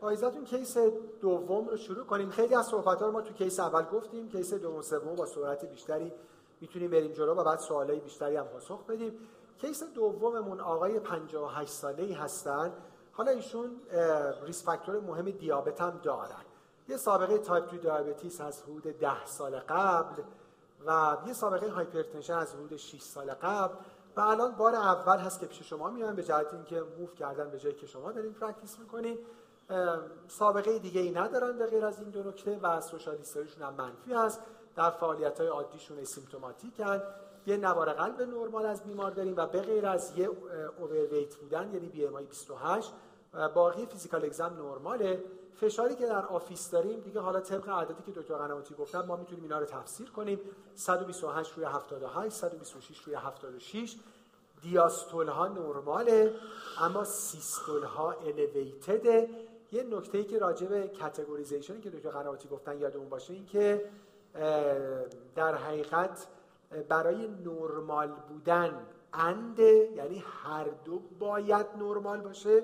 [0.00, 0.76] با اجازتون case
[1.20, 2.30] دوم رو شروع کنیم.
[2.30, 4.28] خیلی از صحبت ها رو ما تو case اول گفتیم.
[4.28, 6.12] case دوم سوم با سرعت بیشتری
[6.60, 9.18] می‌تونیم بریم جلو و بعد سوالای بیشتری هم پاسخ بدیم.
[9.58, 12.72] case دوممون آقای 58 ساله ای هستن.
[13.12, 13.80] حالا ایشون
[14.42, 16.44] risk factor مهم دیابت هم دارن.
[16.88, 20.22] یه سابقه تایپ 2 diabetes از حدود 10 سال قبل
[20.86, 23.74] و یه سابقه hypertension از حدود 6 سال قبل.
[24.16, 27.58] و الان بار اول هست که پیش شما میان به جهت اینکه move کردن به
[27.58, 29.18] جایی که شما دارین practice می‌کنین.
[30.28, 33.74] سابقه دیگه ای ندارن به غیر از این دو نکته و social history شون هم
[33.74, 34.40] منفی هست.
[34.76, 37.02] در فعالیت های عادیشون asymptomatic ان
[37.46, 40.30] یه نوار قلب نرمال از بیمار داریم و به غیر از یه
[40.78, 42.92] overweight بودن یعنی BMI 28
[43.54, 45.24] باقی physical exam نرماله.
[45.60, 49.42] فشاری که در office داریم دیگه حالا طبق عددی که دکتر قنواتی گفتن ما می‌تونیم
[49.42, 50.40] اینا رو تفسیر کنیم.
[50.74, 53.96] 128 روی 78 126 روی 76
[54.62, 56.34] diastole ها نرماله
[56.80, 59.30] اما سیستول ها الیویتده
[59.72, 63.90] یه نکته ای که راجع به کاتگوریزیشنی که دکتر قنواتی گفتن یادمون باشه این که
[65.34, 66.26] در حقیقت
[66.88, 72.62] برای نرمال بودن انده یعنی هر دو باید نرمال باشه.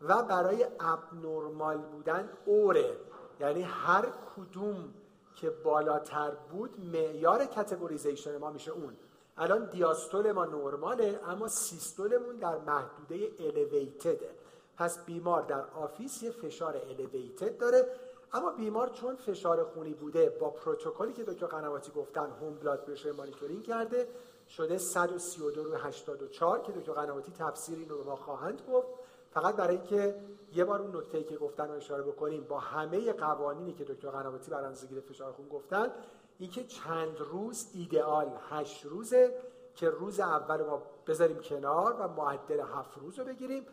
[0.00, 2.96] و برای ابنرمال بودن اوره.
[3.40, 4.94] یعنی هر کدوم
[5.36, 8.96] که بالاتر بود معیار کاتگوریزیشن ما میشه اون.
[9.36, 14.30] الان diastole ما نرماله اما systole مون در محدوده elevated ه
[14.76, 17.86] پس بیمار در office یه فشار elevated داره.
[18.32, 23.12] اما بیمار چون فشار خونی بوده با پروتکلی که دکتر قنواتی گفتن home blood pressure
[23.12, 24.08] monitoring کرده
[24.48, 28.88] شده 132 روی 84 که دکتر قنواتی تفسیر این رو ما خواهند گفت.
[29.34, 30.20] فقط برای اینکه
[30.52, 34.50] یه بار اون نکته که گفتن رو اشاره بکنیم با همه قوانینی که دکتر قنواتی
[34.50, 35.90] بر اندازه‌گیری فشار خون گفتن
[36.38, 39.34] اینکه چند روز ایدئال هشت روزه
[39.74, 43.66] که روز اول ما بذاریم کنار و معدل هفت روز رو بگیریم.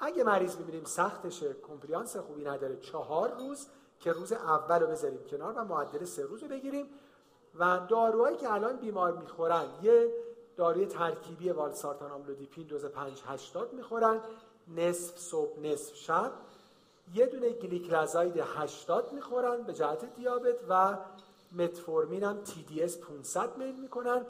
[0.00, 3.66] اگه مریض می‌بینیم سختشه کمپلیانس خوبی نداره چهار روز
[4.00, 6.86] که روز اول رو بذاریم کنار و معدل سه روز رو بگیریم.
[7.58, 10.12] و داروهایی که الان بیمار می‌خورن یه
[10.56, 14.20] داروی ترکیبی والسارتان آملودیپین دوز 5 80 می‌خورن.
[14.68, 16.32] نصف صبح نصف شب.
[17.14, 20.98] یه دونه گلیکرازاید 80 می‌خورن به جهت دیابت و
[21.52, 24.26] متفورمین هم TDS 500 میل می‌کنن.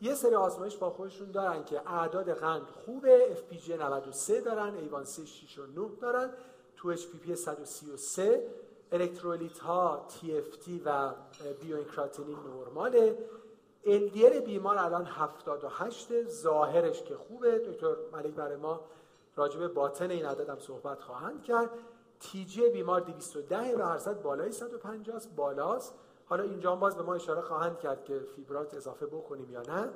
[0.00, 5.58] یه سری آزمایش با خودشون دارن که اعداد قند خوبه FPG 93 دارن ایوانسی 6
[5.58, 6.30] و 9 دارن
[6.76, 8.46] تو HPP 133
[8.92, 11.14] الکترولیت ها TFT و
[11.60, 13.18] بیوینکراتینین نرماله.
[13.84, 17.58] LDL بیمار الان 78 ظاهرش که خوبه.
[17.58, 18.80] دکتر ملک برای ما
[19.36, 21.70] راجب باطن این عدد هم صحبت خواهند کرد.
[22.20, 25.94] تیجی بیمار 210 و هر بالای 150 بالاست.
[26.26, 29.88] حالا اینجا باز به ما اشاره خواهند کرد که فیبرات اضافه بکنیم یا نه.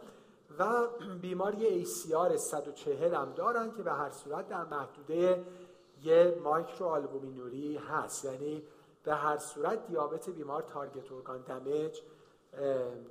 [0.59, 0.89] و
[1.21, 5.45] بیمار یه ACR 140 هم دارن که به هر صورت در محدوده
[6.03, 8.25] یه مایکرو آلبومینوری هست.
[8.25, 8.63] یعنی
[9.05, 12.01] به هر صورت دیابت بیمار تارگت ارگان دمیج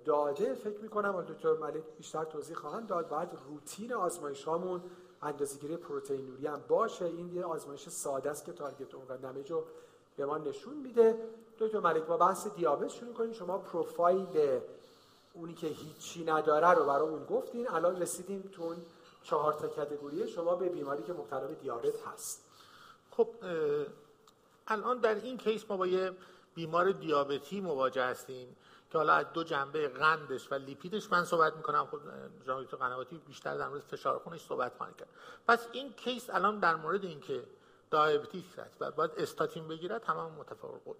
[0.05, 0.53] داده.
[0.53, 3.09] فکر می‌کنم دکتر ملک بیشتر توضیح خواهند داد.
[3.09, 4.81] بعد روتین آزمایش هامون
[5.21, 7.05] اندازه‌گیری پروتئین نوری هم باشه.
[7.05, 9.63] این یه آزمایش ساده است که تارگت ارگان دمیج رو
[10.17, 11.15] به ما نشون میده.
[11.59, 13.33] دکتر ملک با بحث دیابت شروع کنیم.
[13.33, 14.59] شما پروفایل
[15.33, 17.69] اونی که هیچی نداره رو برامون گفتین.
[17.69, 18.77] الان رسیدیم تو اون
[19.23, 22.45] چهار تا کتگوری شما به بیماری که مبتلا به دیابت هست.
[23.11, 23.27] خب
[24.67, 26.11] الان در این کیس ما با یه
[26.55, 28.55] بیمار دیابتی مواجه هستیم.
[28.91, 31.85] که حالا از دو جنبه قندش و لیپیدش من صحبت می‌کنم.
[31.85, 31.99] خب
[32.45, 35.09] جناب قنواتی بیشتر در مورد فشار خونش صحبت خواهند کرد.
[35.47, 37.43] پس این case الان در مورد اینکه
[37.91, 40.97] diabetes هست و باید استاتین بگیره تمام متفاوت بود.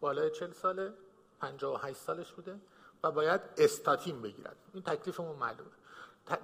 [0.00, 0.92] بالای 40 ساله
[1.40, 2.60] 58 سالش بوده
[3.04, 4.56] و باید استاتین بگیرد.
[4.74, 5.70] این تکلیفمون معلومه.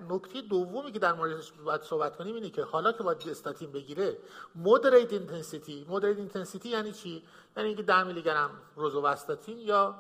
[0.09, 4.19] نکته دومی که در موردش باید صحبت کنیم اینه که حالا که باید استاتین بگیره
[4.55, 7.25] moderate intensity moderate intensity یعنی چی؟
[7.57, 9.95] یعنی اینکه 10 میلی گرم روزوواستاتین یا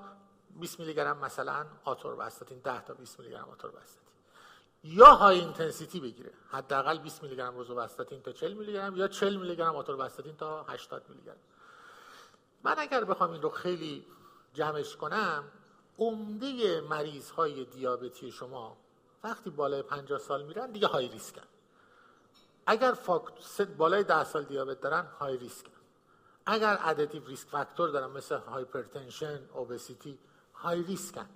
[0.59, 4.11] 20 میلی گرم مثلا آتورواستاتین 10 تا 20 میلی گرم آتورواستاتین
[4.85, 9.37] یا high intensity بگیره حداقل 20 میلی گرم روزوواستاتین تا 40 میلی گرم یا 40
[9.37, 11.37] میلی گرم آتورواستاتین تا 80 میلی گرم.
[12.63, 14.07] من اگر بخوام این رو خیلی
[14.55, 15.45] جمعش کنم
[15.99, 18.77] عمده مریض های دیابتی شما
[19.25, 21.47] وقتی بالای 50 سال میرن دیگه high risk ان.
[22.67, 25.71] اگر فاکت بالای 10 سال دیابت دارن high risk ان.
[26.47, 30.19] اگر additive risk factor دارن مثل hypertension obesity
[30.63, 31.27] high risk ان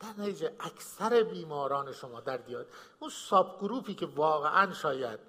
[0.00, 2.66] در نتیجه اکثر بیماران شما در دیابت
[3.00, 5.20] اون subgroup ی که واقعا شاید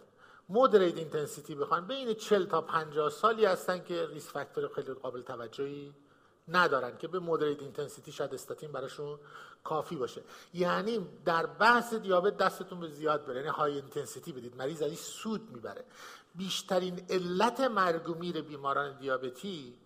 [0.50, 5.93] moderate intensity بخوان بین 40 تا 50 سالی هستن که risk factor خیلی قابل توجهی
[6.47, 9.19] ندارن که به moderate intensity شاید استاتین براشون
[9.63, 10.21] کافی باشه.
[10.53, 14.55] یعنی در بحث دیابت دستتون به زیاد بره یعنی high intensity بدید.
[14.55, 15.85] مریض ازش سود می‌بره.
[16.35, 19.77] بیشترین علت مرگ و میر بیماران دیابتی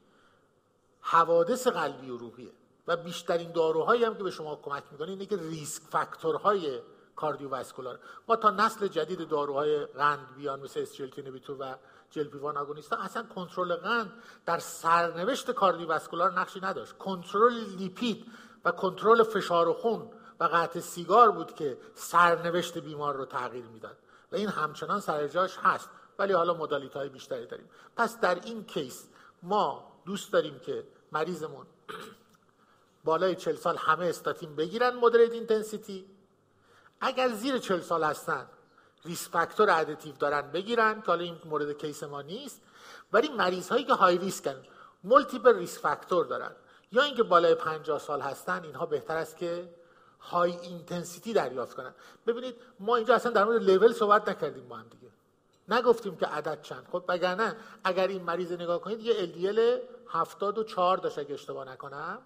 [1.02, 2.52] حوادث قلبی و روحیه.
[2.90, 6.80] و بیشترین داروهایی هم که به شما کمک می‌کنه اینه که ریسک فاکتورهای
[7.16, 8.00] کاردیوواسکولار.
[8.28, 11.76] ما تا نسل جدید داروهای قند بیان مثل اسجلتی و
[12.12, 14.14] جلپیوان آگونیستا اصلا کنترل قند
[14.46, 16.98] در سرنوشت کاردیوواسکولار نقشی نداشت.
[16.98, 18.26] کنترل لیپید
[18.66, 23.98] و کنترل فشار خون و قطع سیگار بود که سرنوشت بیمار رو تغییر می‌داد.
[24.32, 25.90] و این همچنان سر جاش هست
[26.20, 27.70] ولی حالا modality های بیشتری داریم.
[27.96, 29.10] پس در این case
[29.44, 31.66] ما دوست داریم که مریضمون
[33.04, 36.06] بالای 40 سال همه استاتین بگیرن moderate intensity.
[37.02, 38.48] اگر زیر 40 سال هستن
[39.06, 42.62] risk factor additive دارن بگیرن که حالا این مورد case ما نیست.
[43.14, 44.64] ولی مریض هایی که high risk ان
[45.04, 46.52] multiple risk factor دارن.
[46.92, 49.70] یا اینکه بالای 50 سال هستن اینها بهتر است که
[50.20, 51.94] های اینتنسیتی دریافت کنن.
[52.28, 55.12] ببینید ما اینجا اصلا در مورد لول صحبت نکردیم با هم دیگه.
[55.70, 56.88] نگفتیم که عدد چند.
[56.92, 62.22] خب وگرنه اگر این مریض نگاه کنید یه LDL 74 داشت اگه اشتباه نکنم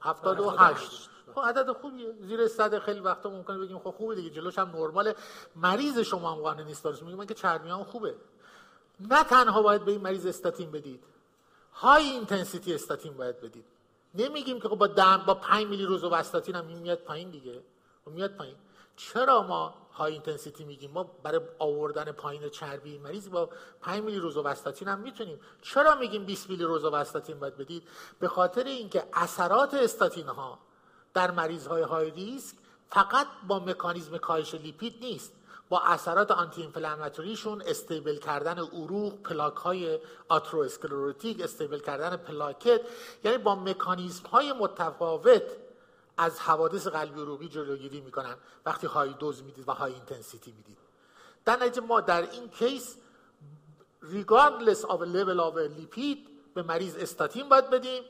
[0.00, 4.30] 78 خب عدد خوبیه زیر صد خیلی وقتا ممکنه بگیم خب خوبه دیگه.
[4.30, 5.14] جلوش هم نرماله.
[5.56, 7.02] مریض شما هم قانع نیست دارش.
[7.02, 8.14] میگه من که چرمیام خوبه.
[9.00, 11.04] نه تنها باید به این مریض استاتین بدید.
[11.74, 13.64] high intensity استاتین باید بدید.
[14.14, 17.62] نمیگیم که خب با دم با 5 میلی روزوواستاتین هم میاد پایین دیگه.
[18.04, 18.56] خب میاد پایین.
[18.96, 23.50] چرا ما high intensity میگیم؟ ما برای آوردن پایین چربی مریض با
[23.80, 25.40] 5 میلی روزوواستاتین هم می‌تونیم.
[25.62, 27.82] چرا میگیم 20 میلی روزوواستاتین باید بدید؟
[28.20, 30.58] به خاطر اینکه اثرات استاتین ها
[31.14, 32.56] در مریض های high risk
[32.90, 35.32] فقط با مکانیزم کاهش lipid نیست.
[35.68, 42.80] با اثرات anti-inflammatory شون stable کردن عروق پلاک های atherosclerotic stable کردن پلاکت
[43.24, 45.42] یعنی با مکانیزم های متفاوت
[46.16, 48.36] از حوادث قلبی عروقی جلوگیری می‌کنن.
[48.66, 50.78] وقتی high dose می‌دید و high intensity می‌دید.
[51.44, 52.96] در نتیجه ما در این case
[54.02, 56.18] regardless of level of lipid
[56.54, 58.02] به مریض استاتین باید بدیم.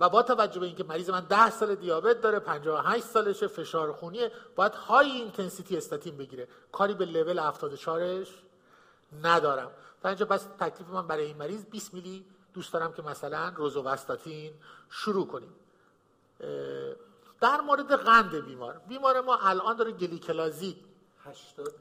[0.00, 4.32] و با توجه به اینکه مریض من 10 سال دیابت داره 58 سالشه فشار خونیه
[4.56, 6.48] باید high intensity استاتین بگیره.
[6.72, 8.28] کاری به لول 74 ش
[9.22, 9.70] ندارم.
[10.02, 12.24] تا اینجا بس تکلیف من برای این مریض 20 میلی
[12.54, 14.52] دوست دارم که مثلا روزوواستاتین
[14.90, 15.54] شروع کنیم.
[17.42, 18.80] در مورد قند بیمار.
[18.88, 20.76] بیمار ما الان داره گلیکلازی
[21.24, 21.74] 80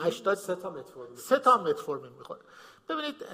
[0.00, 1.16] 80 سه تا متفورمین.
[1.16, 2.40] سه تا متفورمین می‌خوره.
[2.88, 3.24] ببینید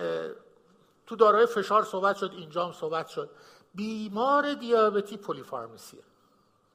[1.06, 3.31] تو دارای فشار صحبت شد اینجا هم صحبت شد.
[3.75, 6.02] بیمار دیابتی پلیفارمسیه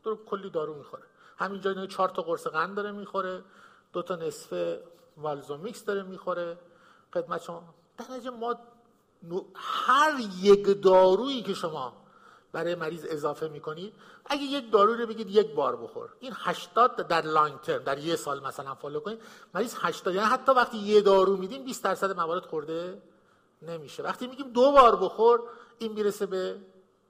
[0.03, 1.03] داره کلی دارو می‌خوره.
[1.37, 3.43] همینجا اینه چهار تا قرص قند داره می‌خوره
[3.93, 4.77] دو تا نصف
[5.17, 6.57] والزومیکس داره می‌خوره.
[7.13, 7.63] خدمت شما.
[7.97, 8.55] در ما
[9.55, 12.06] هر یک دارویی که شما
[12.51, 13.93] برای مریض اضافه می‌کنید
[14.25, 16.09] اگه یک دارو رو بگید یک بار بخور.
[16.19, 19.21] این 80 در long term در یه سال مثلا follow کنید
[19.53, 23.01] مریض 80 یعنی حتی وقتی یه دارو میدیم 20 درصد موارد خورده
[23.61, 24.03] نمیشه.
[24.03, 25.43] وقتی میگیم دو بار بخور
[25.77, 26.57] این می‌رسه به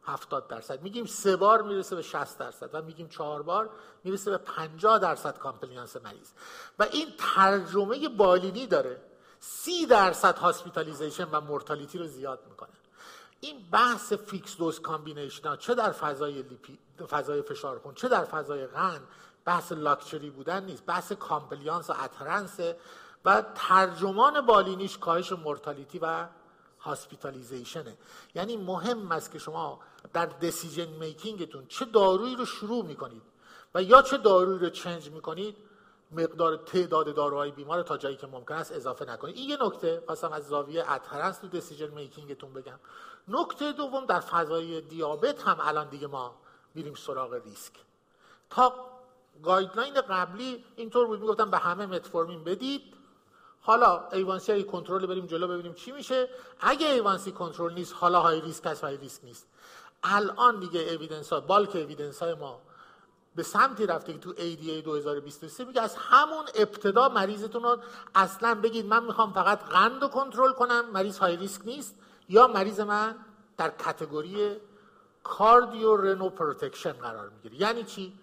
[0.04, 0.81] 70 درصد.
[0.81, 3.69] میگیم سه بار می‌رسه به 60 درصد و میگیم چهار بار
[4.04, 6.30] می‌رسه به 50 درصد compliance مریض.
[6.80, 9.01] و این ترجمه بالینی داره.
[9.40, 12.69] 30 درصد hospitalization و mortality رو زیاد می‌کنه.
[13.39, 16.80] این بحث fixed dose combination چه در فضای lipid
[17.10, 19.07] فضای فشار خون چه در فضای قند
[19.45, 22.59] بحث لاکچری بودن نیست بحث compliance و adherence.
[23.25, 26.28] و ترجمان بالینیش کاهش mortality و
[26.80, 27.97] hospitalization ه.
[28.35, 29.80] یعنی مهم است که شما
[30.14, 33.21] در decision making تون چه دارویی رو شروع می‌کنید
[33.76, 35.57] و یا چه دارویی رو change می‌کنید
[36.11, 39.35] مقدار تعداد داروهای بیمار تا جایی که ممکن است اضافه نکنید.
[39.35, 40.04] این یه نکته.
[40.06, 42.80] خواستم از زاویه adherence تو decision making تون بگم.
[43.28, 46.35] نکته دوم در فضای دیابت هم الان دیگه ما
[46.76, 47.73] میریم سراغ ریسک.
[48.49, 48.73] تا
[49.44, 52.81] guideline قبلی اینطور بود می‌گفتم به همه متفورمین بدید.
[53.61, 56.30] حالا A1C کنترل بریم جلو ببینیم چی میشه.
[56.59, 59.47] اگه A1C کنترل نیست حالا high risk است high risk نیست.
[60.04, 62.61] الان دیگه evidence ها bulk evidence های ما
[63.37, 67.77] به سمتی رفته که تو ADA 2023 میگه از همون ابتدا مریضتون رو
[68.15, 71.95] اصلا بگید من می‌خوام فقط قند رو کنترل کنم مریض high risk نیست.
[72.29, 73.15] یا مریض من
[73.57, 74.57] در category
[75.23, 77.61] cardio renal protection قرار می‌گیره.
[77.61, 78.13] یعنی چی؟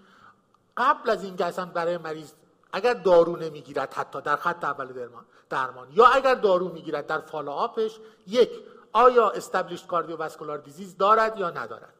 [0.77, 2.33] قبل از این اصلا برای مریض
[2.73, 7.51] اگر دارو نمی‌گیرد حتی در خط اول درمان درمان یا اگر دارو می‌گیرد در follow
[7.51, 8.51] up ش یک
[8.93, 11.95] آیا established cardiovascular disease دارد یا ندارد؟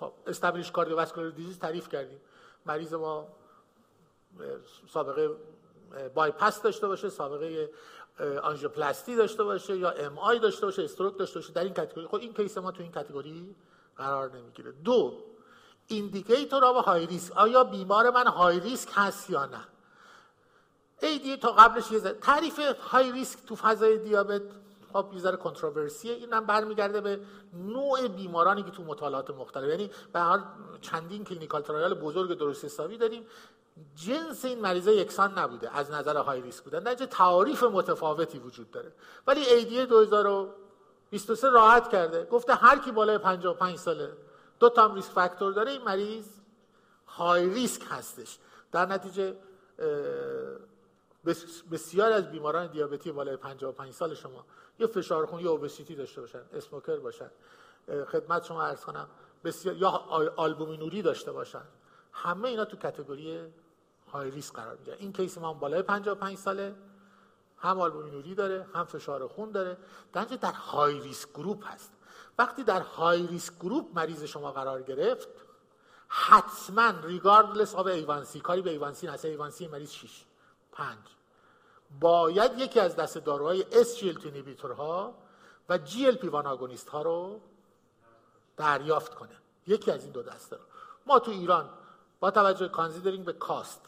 [0.00, 0.12] خب
[0.72, 2.20] cardiovascular disease تعریف کردیم.
[2.66, 3.28] مریض ما
[4.92, 5.30] سابقه
[6.14, 7.70] بایپس داشته باشه سابقه
[8.42, 12.06] آنژیوپلاستی داشته باشه یا MI داشته باشه stroke داشته باشه در این category.
[12.06, 13.54] خب این case ما تو این category
[13.96, 14.72] قرار نمی‌گیره.
[14.72, 15.24] دو
[15.86, 17.36] indicator of high risk.
[17.36, 19.64] آیا بیمار من high risk هست یا نه؟
[21.02, 24.42] ADA تا قبلش یه تعریف high risk تو فضای دیابت
[24.92, 27.20] خب یه ذره controversy ه اینم برمیگرده به
[27.52, 29.68] نوع بیمارانی که تو مطالعات مختلف.
[29.68, 30.40] یعنی به هر
[30.80, 33.26] چندین clinical trial بزرگ درست حسابی داریم.
[33.94, 36.78] جنس این مریضا یکسان نبوده از نظر high risk بودن.
[36.80, 38.92] در تعاریف متفاوتی وجود داره
[39.26, 42.24] ولی ADA 2023 راحت کرده.
[42.24, 44.12] گفته هر کی بالای 55 ساله
[44.60, 46.26] دو تا risk factor داره این مریض
[47.06, 48.38] high risk هستش.
[48.72, 49.36] در نتیجه
[51.70, 54.44] بسیار از بیماران دیابتی بالای 55 سال شما
[54.78, 57.30] یا فشار خون یا obesity داشته باشن smoker باشن.
[58.12, 59.08] خدمت شما عرض کنم
[59.44, 59.88] بسیار یا
[60.36, 61.64] albuminuria داشته باشن.
[62.12, 63.52] همه اینا تو category
[64.12, 64.96] high risk قرار می‌گیرن.
[64.98, 66.74] این case ما بالای 55 ساله.
[67.56, 69.76] هم albuminuria داره هم فشار خون داره.
[70.12, 71.92] در در high risk group هست.
[72.38, 75.28] وقتی در high risk group مریض شما قرار گرفت
[76.08, 80.24] حتما regardless of A1C کاری به ایوانسی هست ایوانسی مریض 6
[80.72, 80.98] 5
[82.00, 85.14] باید یکی از دست داروهای SGLT ها
[85.68, 87.40] و GLP-1 agonist ها رو
[88.56, 89.36] دریافت کنه.
[89.66, 90.62] یکی از این دو دسته رو.
[91.06, 91.70] ما تو ایران
[92.20, 93.80] با توجه considering به cost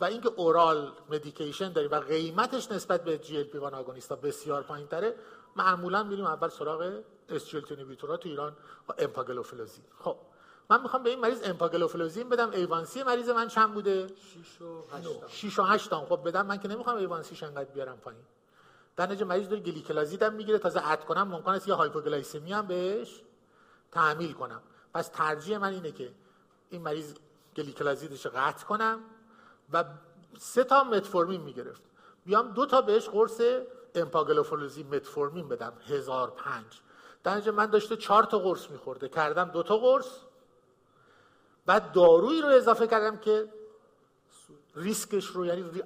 [0.00, 5.14] و اینکه oral medication داریم و قیمتش نسبت به GLP-1 agonist ا بسیار پایین تره
[5.56, 7.72] معمولا میریم اول سراغ SGLT
[8.04, 8.56] ها تو ایران
[8.86, 10.16] با امپاگلوفلوزین خب
[10.70, 14.06] من می‌خوام به این مریض امپاگلوفلوزین بدم A1C مریض من چند بوده؟
[15.28, 18.22] 6 و 8 خب بدم من که نمی‌خوام A1C ش انقدر بیارم پایین.
[18.96, 22.66] در نتیجه مریض داره گلیکلازید هم می‌گیره تازه add کنم ممکن است یه hypoglycemia هم
[22.66, 23.22] بهش
[23.92, 24.62] تحمیل کنم.
[24.94, 26.12] پس ترجیح من اینه که
[26.70, 27.14] این مریض
[27.56, 29.00] گلیکلازیدش قطع کنم
[29.72, 29.84] و
[30.38, 31.82] سه تا متفورمین می‌گرفت.
[32.24, 33.40] بیام دو تا بهش قرص
[33.94, 36.80] امپاگلوفلوزین متفورمین بدم هزار پنج.
[37.24, 39.08] در من داشته چهار تا قرص میخورده.
[39.08, 40.18] کردم دو تا قرص.
[41.66, 43.48] بعد دارویی رو اضافه کردم که
[44.76, 45.82] ریسکش رو یعنی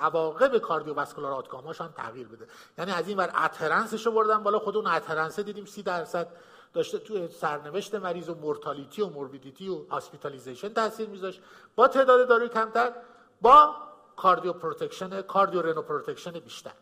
[0.00, 2.46] عواقب cardiovascular outcome اش هم تغییر بده.
[2.78, 6.28] یعنی از این ور adherence ش رو بردم بالا خود اون adherence دیدیم سی درصد
[6.74, 11.40] داشته توی سرنوشت مریض و mortality و morbidity و hospitalization تاثیر میذاشت.
[11.76, 12.92] با تعداد داروی کمتر
[13.40, 13.74] با
[14.16, 16.72] cardio protection cardio renal protection بیشتر.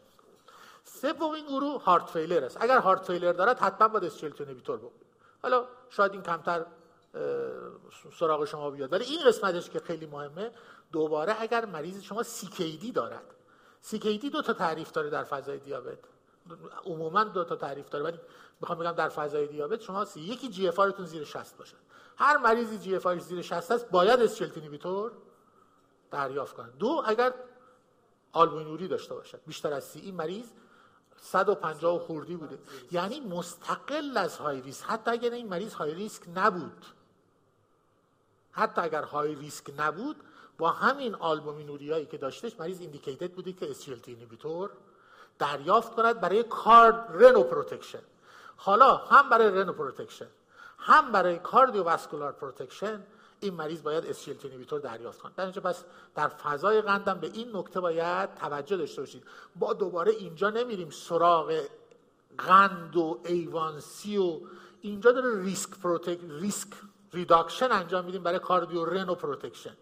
[0.85, 2.57] سومین گروه heart failure است.
[2.61, 5.11] اگر heart failure دارد حتما باید SGLT inhibitor بکنید
[5.43, 6.65] حالا شاید این کمتر
[8.19, 8.93] سراغ شما بیاد.
[8.93, 10.51] ولی این قسمتش که خیلی مهمه
[10.93, 13.35] دوباره اگر مریض شما CKD دارد.
[13.81, 15.99] CKD دو تا تعریف داره در فضای دیابت.
[16.85, 18.21] عموما دو تا تعریف داره ولی
[18.61, 21.77] می‌خوام بگم در فضای دیابت شما یکی GFR تون زیر 60 باشه.
[22.17, 25.13] هر مریضی GFR زیر 60 است باید SGLT inhibitor
[26.11, 26.71] دریافت کنه.
[26.79, 27.35] دو اگر
[28.33, 30.47] albuminuria داشته باشد بیشتر از سی این مریض
[31.17, 32.59] 150 خوردی بوده.
[32.91, 34.85] یعنی مستقل از high risk.
[34.89, 36.85] حتی اگر این مریض high risk نبود.
[38.53, 40.17] حتی اگر high risk نبود
[40.59, 44.71] با همین albuminuria یی که داشتش مریض indicated بوده که SGLT inhibitor
[45.39, 48.03] دریافت کند برای cardio renal protection.
[48.57, 50.27] حالا هم برای renal protection
[50.79, 53.03] هم برای cardiovascular protection
[53.41, 57.57] این مریض باید SGLT inhibitor دریافت کنه در اینجا پس در فضای قندم به این
[57.57, 59.23] نکته باید توجه داشته باشید.
[59.57, 61.61] با دوباره اینجا نمیریم سراغ
[62.39, 64.41] قند و A1C و
[64.81, 66.69] اینجا داره risk protec risk
[67.13, 69.77] reduction انجام میدیم برای cardio renal protection.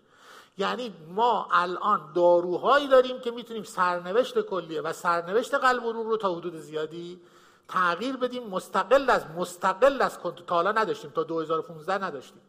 [0.59, 6.35] یعنی ما الان داروهایی داریم که می‌تونیم سرنوشت کلیه و سرنوشت قلب و رو تا
[6.35, 7.21] حدود زیادی
[7.69, 8.43] تغییر بدیم.
[8.43, 12.41] مستقل از مستقل از تا حالا نداشتیم تا 2015 نداشتیم.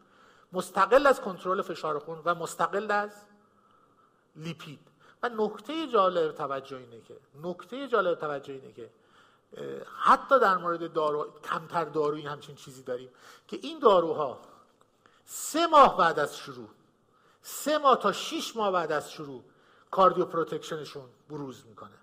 [0.52, 3.10] مستقل از کنترل فشار خون و مستقل از
[4.36, 4.80] لیپید.
[5.22, 8.90] و نکته جالب توجه اینه که نکته جالب توجه اینه که
[10.00, 13.08] حتی در مورد دارو کمتر دارویی همچین چیزی داریم
[13.48, 14.40] که این داروها
[15.32, 16.68] سه ماه بعد از شروع.
[17.42, 19.44] سه ماه تا شیش ماه بعد از شروع
[19.90, 21.98] کاردیو پروتکشنشون بروز می‌کنه.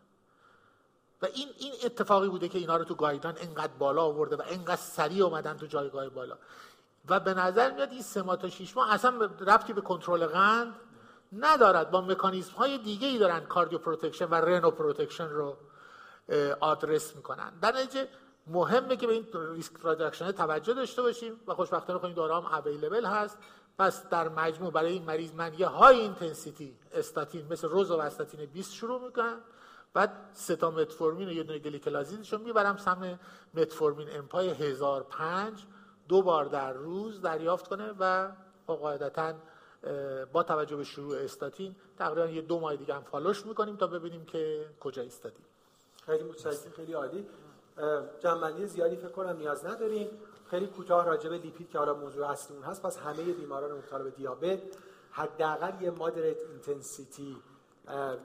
[1.21, 4.81] و این این اتفاقی بوده که اینا رو تو guideline انقدر بالا آورده و انقدر
[4.81, 6.37] سریع اومدن تو جایگاه بالا.
[7.09, 10.75] و به نظر میاد این سه ماه تا شیش ماه اصلا ربطی به کنترل قند
[11.33, 11.91] ندارد.
[11.91, 15.57] با مکانیزم های دیگه ای دارن cardio protection و renal protection رو
[16.59, 17.59] آدرس می‌کنن.
[17.61, 18.07] در نتیجه
[18.49, 23.37] مهمه که به این risk reduction توجه داشته باشیم و خوشبختانه خب این available هست.
[23.79, 29.01] پس در مجموع برای این مریض من یه high intensity statin مثل روزوواستاتین 20 شروع
[29.01, 29.41] می‌کنم.
[29.93, 33.19] بعد سه تا متفورمین و یه دونه گلیکلازیدشو می‌برم سم
[33.53, 35.65] متفورمین امپای 1005
[36.07, 38.31] دو بار در روز دریافت کنه و
[38.67, 39.33] قاعدتا
[40.33, 44.25] با توجه به شروع استاتین تقریبا یه دو ماه دیگه هم فالوش می‌کنیم تا ببینیم
[44.25, 45.45] که کجا ایستادیم
[46.05, 47.27] خیلی متشکرم خیلی عالی.
[48.19, 50.09] جنبندی زیادی فکر کنم نیاز نداریم.
[50.49, 54.03] خیلی کوتاه راجع به لیپید که حالا موضوع اصلی اون هست پس همه بیماران مبتلا
[54.03, 54.59] به دیابت
[55.11, 57.37] حداقل یه moderate intensity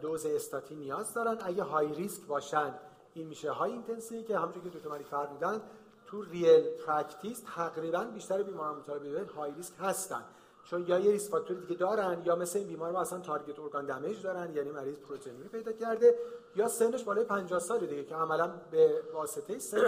[0.03, 1.39] dose استاتین نیاز دارن.
[1.43, 2.75] اگه high risk باشن
[3.15, 5.61] این میشه high intensity که همونجوری که دکتر مری فرمودن
[6.07, 10.25] تو real practice تقریبا بیشتر بیماران مبتلا به دیابت high risk هستن.
[10.65, 13.87] چون یا یه risk factor دیگه دارن یا مثل این بیمار ما اصلا target organ
[13.87, 16.19] damage دارن یعنی مریض پروتئینوری پیدا کرده.
[16.57, 19.81] یا سنش بالای 50 سال دیگه که عملا به واسطه سن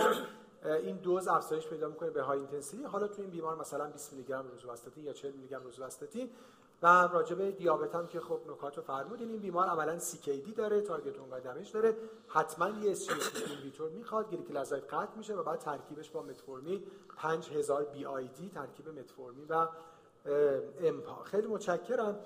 [0.64, 4.24] این dose افزایش پیدا می‌کنه به high intensity حالا تو این بیمار مثلا 20 میلی
[4.24, 6.30] گرم روزوستاتین یا 40 میلی گرم روزوستاتین
[6.82, 10.80] و راجع به دیابت هم که خب نکات رو فرمودین این بیمار عملا CKD داره
[10.80, 11.96] target organ damage داره.
[12.28, 16.82] حتما یه SGLT2 inhibitor می‌خواد گلیکلازاید قطع میشه و بعد ترکیبش با متفورمین
[17.16, 19.66] 5000 BID ترکیب متفورمین و
[20.80, 21.22] امپا.
[21.24, 22.16] خیلی متشکرم.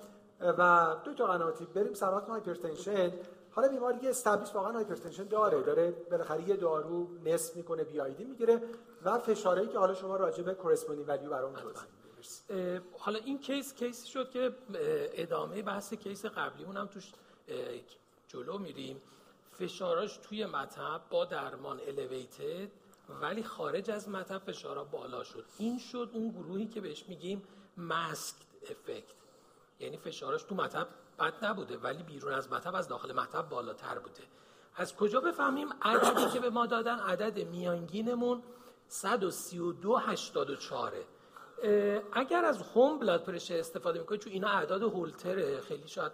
[0.41, 1.65] و دکتر قنواتی.
[1.65, 3.11] بریم سراغ hypertension
[3.51, 8.61] حالا بیمار دیگه established واقعا hypertension داره داره بالاخره یه دارو نصف می‌کنه BID می‌گیره
[9.03, 14.07] و فشارهایی که حالا شما راجع به corresponding value برام توضیح حالا این کیس کیسی
[14.07, 14.55] شد که
[15.13, 17.11] ادامه بحث کیس قبلیمون هم توش
[18.27, 19.01] جلو میریم.
[19.51, 22.69] فشاراش توی مطب با درمان الیویتد
[23.21, 25.45] ولی خارج از مطب فشارا بالا شد.
[25.57, 27.43] این شد اون گروهی که بهش میگیم
[27.77, 29.13] ماسک افکت
[29.79, 30.87] یعنی فشارش تو مطب
[31.19, 34.23] بد نبوده ولی بیرون از مطب از داخل مطب بالاتر بوده.
[34.75, 38.43] از کجا بفهمیم عددی که به ما دادن؟ عدد میانگینمون
[38.87, 40.93] 13284
[42.13, 46.11] اگر از home blood pressure استفاده می‌کنید چون اینا اعداد هولتره خیلی شاید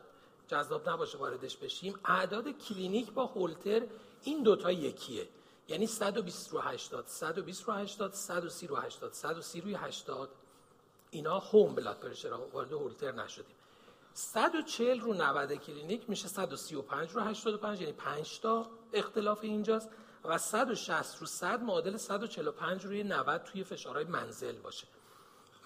[0.47, 1.99] جذاب نباشه واردش بشیم.
[2.05, 3.81] اعداد کلینیک با هولتر
[4.23, 5.27] این دوتا یکیه.
[5.67, 10.29] یعنی 120 رو 80 120 رو 80 130 رو 80 130 روی 80
[11.11, 13.55] اینا home blood pressure وارد هولتر نشدیم.
[14.17, 19.89] 140 رو 90 کلینیک میشه 135 رو 85 یعنی 5 تا اختلاف اینجاست
[20.25, 24.87] و 160 رو 100 معادل 145 روی 90 توی فشارهای منزل باشه.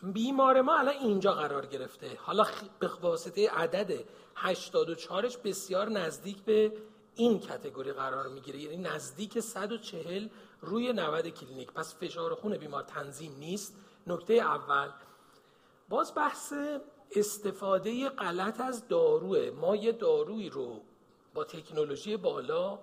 [0.04, 2.18] بیمار ما الان اینجا قرار گرفته.
[2.22, 2.46] حالا
[2.80, 4.04] به واسطه عدد
[4.36, 6.74] 84ش بسیار نزدیک به
[7.16, 8.60] این کتگوری قرار می‌گیره.
[8.60, 10.28] یعنی نزدیک 140
[10.62, 11.72] روی 90 کلینیک.
[11.72, 13.76] پس فشار خون بیمار تنظیم نیست.
[14.08, 14.90] نکته اول
[15.90, 16.54] باز بحث
[17.16, 19.50] استفاده غلط از داروه.
[19.50, 20.82] ما یه دارویی رو
[21.34, 22.80] با تکنولوژی بالا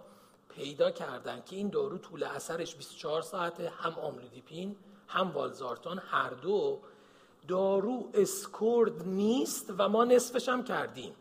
[0.48, 4.76] پیدا کردن که این دارو طول اثرش 24 ساعته هم آملودیپین
[5.08, 6.80] هم والزارتان هر دو.
[7.48, 11.14] دارو اسکورد نیست و ما نصفش هم کردیم.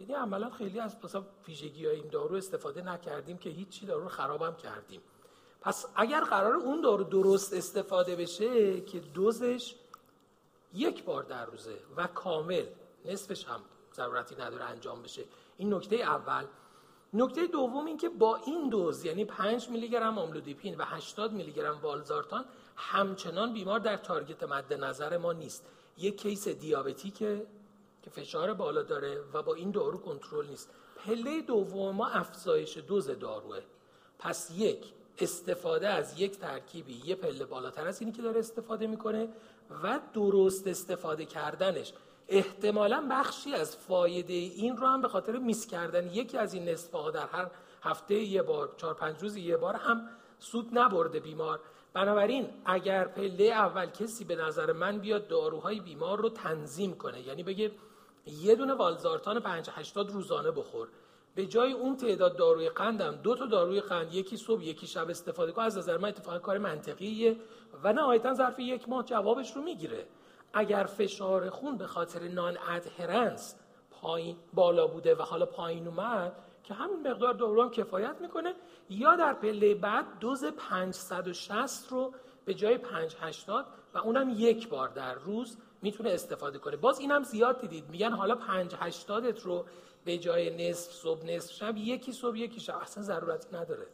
[0.00, 4.54] یعنی عملا خیلی از مثلا ویژگی های این دارو استفاده نکردیم که هیچی دارو خرابم
[4.54, 5.00] کردیم.
[5.60, 9.74] پس اگر قرار اون دارو درست استفاده بشه که دوزش
[10.74, 12.64] یک بار در روزه و کامل
[13.04, 13.60] نصفش هم
[13.94, 15.24] ضرورتی نداره انجام بشه.
[15.56, 16.44] این نکته اول.
[17.14, 21.52] نکته دوم این که با این دوز یعنی 5 میلی گرم آملودیپین و 80 میلی
[21.52, 22.44] گرم والزارتان
[22.76, 25.66] همچنان بیمار در تارگت مد نظر ما نیست.
[25.98, 27.46] یک کیس دیابتیکه
[28.02, 30.70] که فشار بالا داره و با این دارو کنترل نیست.
[30.96, 33.60] پله دوم ما افزایش دوز داروه.
[34.18, 39.28] پس یک استفاده از یک ترکیبی یه پله بالاتر از اینی که داره استفاده می‌کنه.
[39.82, 41.92] و درست استفاده کردنش.
[42.28, 46.06] احتمالا بخشی از فایده این رو هم به خاطر میس کردن.
[46.06, 47.50] یکی از این نصف ها در هر
[47.82, 51.60] هفته یه بار چهار پنج روز یه بار هم سود نبرده بیمار.
[51.92, 57.20] بنابراین اگر پله اول کسی به نظر من بیاد داروهای بیمار رو تنظیم کنه.
[57.20, 57.72] یعنی بگه
[58.26, 60.88] یه دونه والزارتان 5 80 روزانه بخور.
[61.36, 65.52] به جای اون تعداد داروی قندم دو تا داروی قند یکی صبح یکی شب استفاده
[65.52, 67.36] کن از نظر من اتفاقا کار منطقیه
[67.84, 70.06] و نهایتا ظرف یک ماه جوابش رو می‌گیره.
[70.52, 73.56] اگر فشار خون به خاطر نان ادهرنس
[73.90, 76.32] پایین بالا بوده و حالا پایین اومد
[76.64, 78.54] که همین مقدار دارو هم کفایت می‌کنه
[78.90, 82.12] یا در پله بعد دوز 560 رو
[82.44, 86.76] به جای 580 و اونم یک بار در روز می‌تونه استفاده کنه.
[86.76, 87.90] باز اینم زیاد دیدید.
[87.90, 89.64] میگن حالا 580 رو
[90.06, 92.78] به جای نصف صبح نصف شب یکی صبح یکی شب.
[92.82, 93.86] اصلا ضرورتی نداره.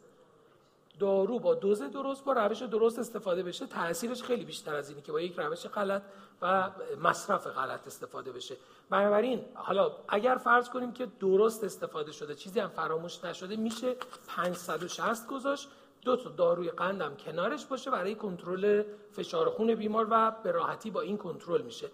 [0.99, 3.67] دارو با دوز درست با روش درست استفاده بشه.
[3.67, 6.03] تاثیرش خیلی بیشتر از اینه که با یک روش غلط
[6.43, 6.71] و
[7.03, 8.57] مصرف غلط استفاده بشه.
[8.91, 13.97] بنابراین حالا اگر فرض کنیم که درست استفاده شده چیزی هم فراموش نشده میشه
[14.29, 15.69] 560 گذاشت.
[16.03, 21.01] دو تا داروی قندم کنارش باشه برای کنترل فشار خون بیمار و به راحتی با
[21.01, 21.91] این کنترل میشه.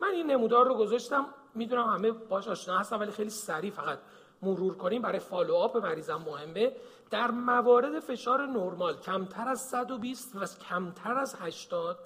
[0.00, 1.26] من این نمودار رو گذاشتم.
[1.54, 3.98] می‌دونم همه باش آشنا هستن ولی خیلی سریع فقط
[4.42, 5.02] مرور کنیم.
[5.02, 6.72] برای follow-up مریضم مهمه.
[7.10, 11.98] در موارد فشار نرمال کمتر از 120 و کمتر از 80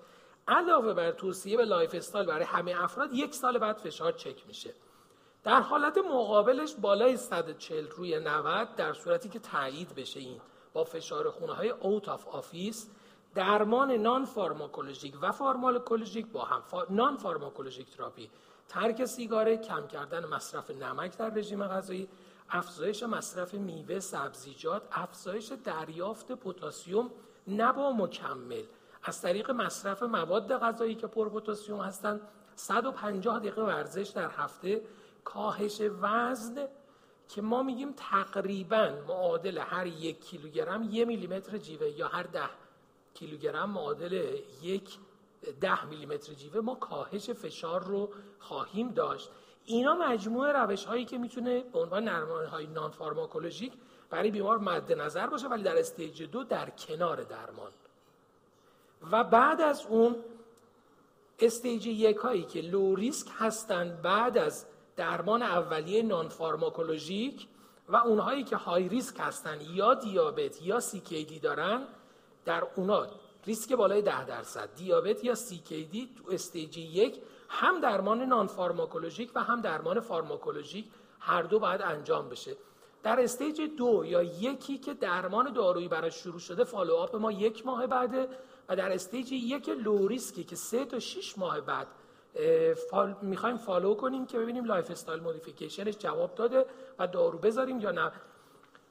[0.49, 4.75] علاوه بر توصیه به lifestyle برای همه افراد یک سال بعد فشار چک میشه.
[5.45, 10.41] در حالت مقابلش بالای 140 روی 90 در صورتی که تایید بشه این
[10.73, 12.91] با فشار خونه های out of office
[13.35, 16.83] درمان non-pharmacologic و pharmacologic با هم فا...
[16.91, 18.31] non-pharmacologic therapy
[18.69, 22.09] ترک سیگاره کم کردن مصرف نمک در رژیم غذایی
[22.51, 27.11] افزایش مصرف میوه سبزیجات افزایش دریافت پتاسیم
[27.49, 28.63] نبا مکمل.
[29.03, 32.21] از طریق مصرف مواد غذایی که پر پتاسیم هستند
[32.57, 34.83] 150 دقیقه ورزش در هفته
[35.25, 36.67] کاهش وزن
[37.29, 42.49] که ما میگیم تقریبا معادل هر یک کیلوگرم یک میلیمتر جیوه یا هر ده
[43.15, 44.99] کیلوگرم معادل یک
[45.61, 49.31] ده میلیمتر جیوه ما کاهش فشار رو خواهیم داشت.
[49.65, 53.73] اینا مجموعه روش هایی که می‌تونه به عنوان درمان های non-pharmacologic
[54.11, 57.73] برای بیمار مد نظر باشه ولی در stage دو در کنار درمان.
[59.11, 60.17] و بعد از اون
[61.39, 67.47] stage یک هایی که low risk هستند بعد از درمان اولیه non-pharmacologic
[67.89, 71.87] و اونهایی که high risk هستن یا دیابت یا CKD دارن
[72.45, 73.07] در اونا
[73.47, 74.75] ریسک بالای ده درصد.
[74.75, 75.35] دیابت یا
[75.71, 80.85] CKD تو stage یک هم درمان non-pharmacologic و هم درمان pharmacologic
[81.21, 82.57] هر دو باید انجام بشه.
[83.03, 87.87] در stage دو یا یکی که درمان دارویی برای شروع شده follow-up ما یک ماه
[87.87, 88.29] بعده
[88.69, 91.87] و در stage یک low risk ی که سه تا 6 ماه بعد
[92.91, 93.17] فال...
[93.23, 96.67] می‌خوایم follow کنیم که ببینیم lifestyle modification ش جواب داده
[96.99, 98.13] و دارو بذاریم یا نه.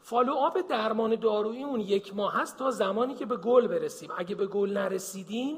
[0.03, 4.09] follow-up درمان دارویی اون یک ماه هست تا زمانی که به گل برسیم.
[4.17, 5.57] اگه به گل نرسیدیم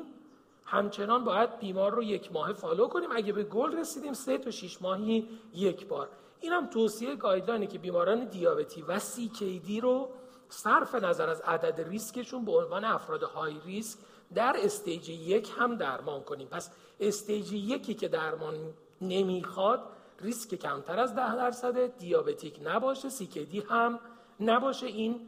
[0.65, 3.09] همچنان باید بیمار رو یک ماه follow کنیم.
[3.15, 6.09] اگه به گل رسیدیم سه تا 6 ماهی یک بار.
[6.39, 8.99] این هم توصیه guideline ه که بیماران دیابتی و
[9.39, 10.09] CKD رو
[10.49, 13.99] صرف نظر از عدد ریسکشون به عنوان افراد high risk
[14.33, 16.47] در stage یک هم درمان کنیم.
[16.47, 18.55] پس stage یکی که درمان
[19.01, 19.79] نمی‌خواد
[20.21, 23.99] ریسک کمتر از ده درصد diabetic نباشه CKD هم
[24.39, 25.19] نباشه این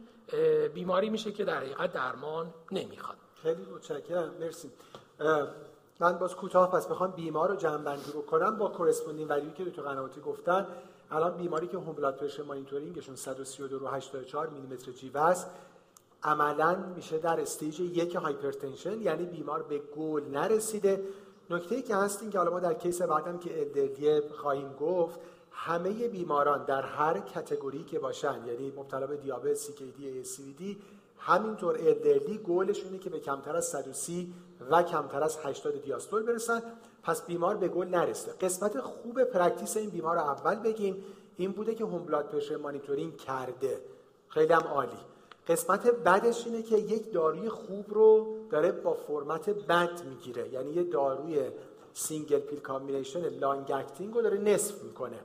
[0.74, 3.16] بیماری میشه که در حقیقت درمان نمی‌خواد.
[3.42, 4.34] خیلی متشکرم.
[4.40, 4.70] مرسی.
[6.00, 10.20] من باز کوتاه پس بخوام بیمار رو جمع‌بندی کنم با corresponding value که دکتر قنواتی
[10.20, 10.66] گفتن
[11.10, 15.50] الان بیماری که home blood pressure monitoring شون 132 رو 84 میلیمتر جیوه است.
[16.22, 21.04] عملا میشه در stage یک hypertension یعنی بیمار به گل نرسیده.
[21.50, 24.72] نکته ای که هست این که حالا ما در case بعدم که elderly ه خواهیم
[24.80, 25.20] گفت
[25.60, 30.62] همه بیماران در هر category که باشن یعنی مبتلا به دیابت، CKD، ASCVD
[31.18, 34.34] همینطور elderly goal شونه که به کمتر از 130
[34.70, 36.62] و کمتر از 80 دیاستول برسن.
[37.02, 38.32] پس بیمار به گل نرسه.
[38.40, 41.04] قسمت خوب practice این بیمار رو اول بگیم.
[41.36, 43.80] این بوده که home blood pressure monitoring کرده.
[44.28, 44.98] خیلی هم عالی.
[45.48, 50.48] قسمت بدش اینه که یک داروی خوب رو داره با فرمت بد می‌گیره.
[50.48, 51.50] یعنی یه داروی
[51.94, 55.18] single pill combination long acting رو داره نصف می‌کنه.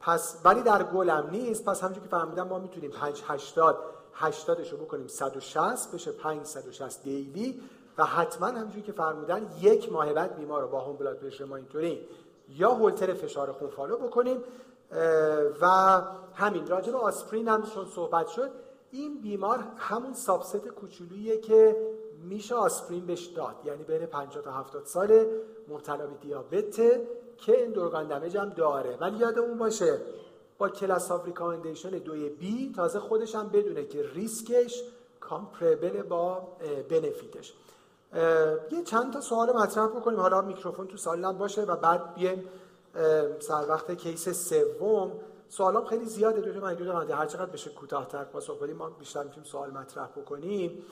[0.00, 1.64] پس ولی در گلم نیست.
[1.64, 3.78] پس همونجوری که فرمودن ما می‌تونیم 5 80
[4.14, 7.60] 80 رو بکنیم 160 بشه 5 160 daily
[7.98, 11.98] و حتما همونجوری که فرمودن یک ماه بعد بیمار رو با home blood pressure monitoring
[12.48, 14.44] یا هولتر فشار خون follow بکنیم.
[15.60, 15.66] و
[16.34, 18.50] همین راجع به آسپرین هم چون صحبت شد
[18.90, 21.76] این بیمار همون subset کوچولوییه که
[22.22, 23.54] میشه آسپرین بهش داد.
[23.64, 25.26] یعنی بین 50 تا 70 سال
[25.68, 26.80] مبتلا به دیابت.
[27.40, 28.96] که end organ damage هم داره.
[29.00, 29.98] ولی یادمون باشه
[30.58, 34.82] با class of recommendation دوی B تازه خودش هم بدونه که ریسکش
[35.20, 36.48] comparable با
[36.88, 37.52] benefit ش.
[38.70, 40.20] یه چند تا سوال مطرح بکنیم.
[40.20, 42.44] حالا میکروفون تو سالم باشه و بعد بیایم
[43.40, 45.12] سر وقت case سوم.
[45.48, 49.44] سوالام خیلی زیاده دو من دو هر چقدر بشه کوتاه‌تر پاسخ بدیم ما بیشتر می‌تونیم
[49.44, 50.82] سوال مطرح بکنیم.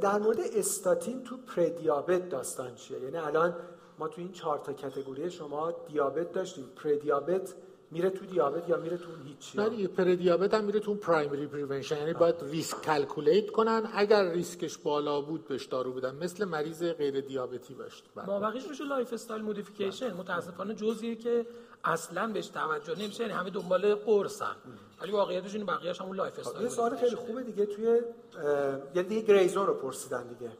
[0.00, 3.54] در مورد استاتین تو پره‌دیابت داستان چیه؟ یعنی الان
[3.98, 6.64] ما تو این چهار تا category شما دیابت داشتیم.
[6.84, 7.54] پره‌دیابت
[7.90, 11.96] میره تو دیابت یا میره تو هیچی؟ نه دیگه پره‌دیابت هم میره تو primary prevention
[11.96, 13.90] یعنی باید risk calculate کنن.
[13.94, 16.14] اگر ریسکش بالا بود بهش دارو بدن.
[16.14, 21.46] مثل مریض غیر دیابتی باشه ما بقیش میشه lifestyle modification متاسفانه جزئیه که
[21.84, 23.22] اصلا بهش توجه نمیشه.
[23.22, 24.56] یعنی همه دنبال قرصن.
[25.02, 28.00] ولی واقعیتش اینه بقیه‌اش همون lifestyle یه سوال خیلی خوبه دیگه توی
[28.94, 30.50] یعنی دیگه gray zone رو پرسیدن دیگه.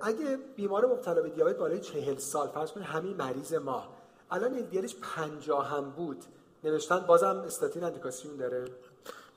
[0.00, 3.88] اگه بیمار مبتلا به دیابت بالای 40 سال فرض کنید همین مریض ما.
[4.30, 6.24] الان LDLش 50 هم بود.
[6.64, 8.64] نوشتن بازم استاتین اندیکاسیون داره.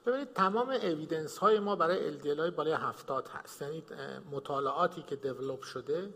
[0.05, 3.61] ببینید تمام evidence های ما برای LDL های بالای 70 هست.
[3.61, 3.83] یعنی
[4.31, 6.09] مطالعاتی که develop شده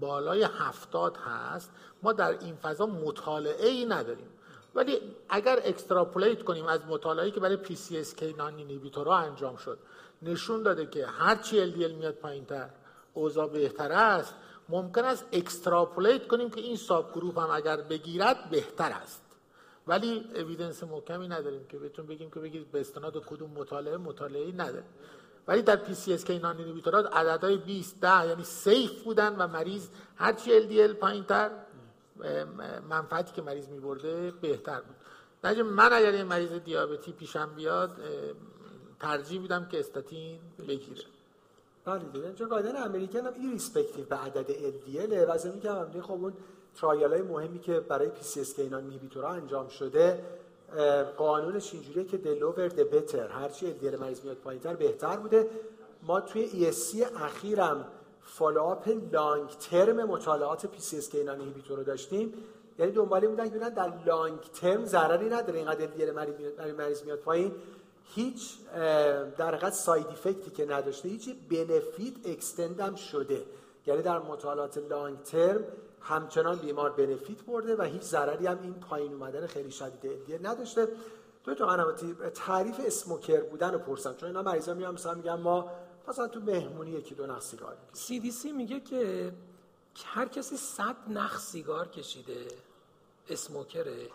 [0.00, 1.70] بالای 70 هست.
[2.02, 4.28] ما در این فضا مطالعه ای نداریم.
[4.74, 8.54] ولی اگر extrapolate کنیم از مطالعاتی که برای PCSK9
[9.08, 9.78] انجام شد
[10.22, 12.70] نشون داده که هر چی LDL میاد پایینتر
[13.16, 14.34] اوضاع بهتر است
[14.68, 19.22] ممکن است extrapolate کنیم که این subgroup هم اگر بگیرد بهتر است.
[19.86, 24.84] ولی evidence محکمی نداریم که بهتون بگیم که بگید به استناد کدوم مطالعه مطالعه نداره
[25.48, 29.46] ولی در پی سی اس کی نان اینهیبیتورات عددهای 20 10 یعنی safe بودن و
[29.48, 29.88] مریض.
[30.16, 31.50] هرچی LDL پایینتر
[32.88, 34.96] منفعتی که مریض میبرده بهتر بود.
[35.44, 38.00] نتیجه من اگر این مریض دیابتی پیشم بیاد
[39.00, 41.02] ترجیح میدم که استاتین بگیره.
[41.86, 46.12] بله دیگه چون قاعدتا American هم irrespective به عدد LDL و از این که خب
[46.12, 46.32] اون
[46.74, 50.24] trial های مهمی که برای PCSK9 انجام شده
[51.16, 55.50] قانونش اینجوریه که the lower the better هرچی LDL مریض میاد پایینتر بهتر بوده.
[56.02, 57.84] ما توی ESC اخیرم
[58.20, 61.14] follow-up long term مطالعات PCSK
[61.68, 62.34] رو داشتیم.
[62.78, 67.52] یعنی دنبالی بودن که در long term ضرری نداره اینقدر LDL مریض میاد پایین.
[68.14, 68.58] هیچ
[69.36, 73.46] در حقیقت side effect ی که نداشته هیچ benefit extend هم شده.
[73.86, 75.64] یعنی در مطالعات long term
[76.00, 80.88] همچنان بیمار benefit برده و هیچ ضرری هم این پایین اومدن خیلی شدید دیگه نداشته.
[81.44, 85.70] تو تو قنواتی تعریف اسموکر بودن رو پرسم چون اینا مریضا میان مثلا میگن ما
[86.08, 89.32] مثلا تو مهمونی یکی دو نخ سیگار سی میگه که
[90.04, 92.46] هر کسی 100 نخ سیگار کشیده
[93.28, 94.08] اسموکره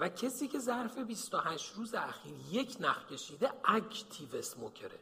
[0.00, 4.98] و کسی که ظرف 28 روز اخیر یک نخ کشیده اکتیو اسموکره.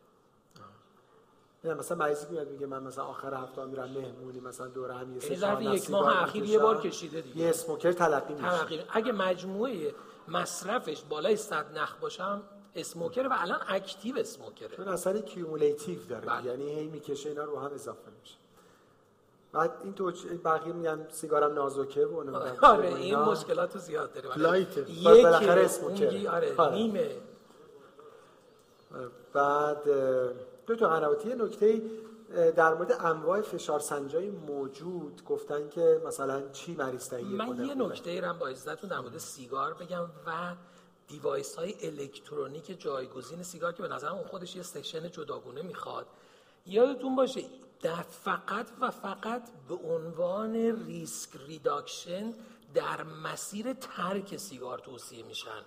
[1.65, 5.21] نه مثلا مریضی میاد میگه من مثلا آخر هفته میرم مهمونی مثلا دور هم یه
[5.21, 7.37] سه ظرف یک ماه اخیر یه بار کشیده دیگه.
[7.37, 8.85] یه اسموکر تلقی میشه.
[8.93, 9.95] اگه مجموعه
[10.29, 12.43] مصرفش بالای 100 نخ باشم
[12.75, 14.77] اسموکر و الان active smoker ه.
[14.77, 16.27] چون اثر cumulative داره.
[16.27, 16.45] بله.
[16.45, 18.37] یعنی هی می‌کشه اینا رو هم اضافه میشه.
[19.55, 20.13] بعد این تو
[20.45, 26.75] بقیه میگن سیگارم نازکه و آره این مشکلات زیاد داره light بالاخره smoker آره, آره.
[26.75, 27.11] نیمه.
[29.33, 29.85] بعد
[30.67, 31.35] دو تا قنواتی.
[31.35, 31.83] نکته
[32.57, 38.11] در مورد انواع فشار سنجای موجود گفتن که مثلا چی مریض تهیه من یه نکته
[38.11, 40.55] ای با اجازتون در مورد سیگار بگم و
[41.09, 46.07] device های الکترونیک جایگزین سیگار که به نظرم اون خودش یه session جداگونه می‌خواد.
[46.67, 47.41] یادتون باشه
[47.85, 52.35] در فقط و فقط به عنوان risk reduction
[52.75, 55.63] در مسیر ترک سیگار توصیه میشن.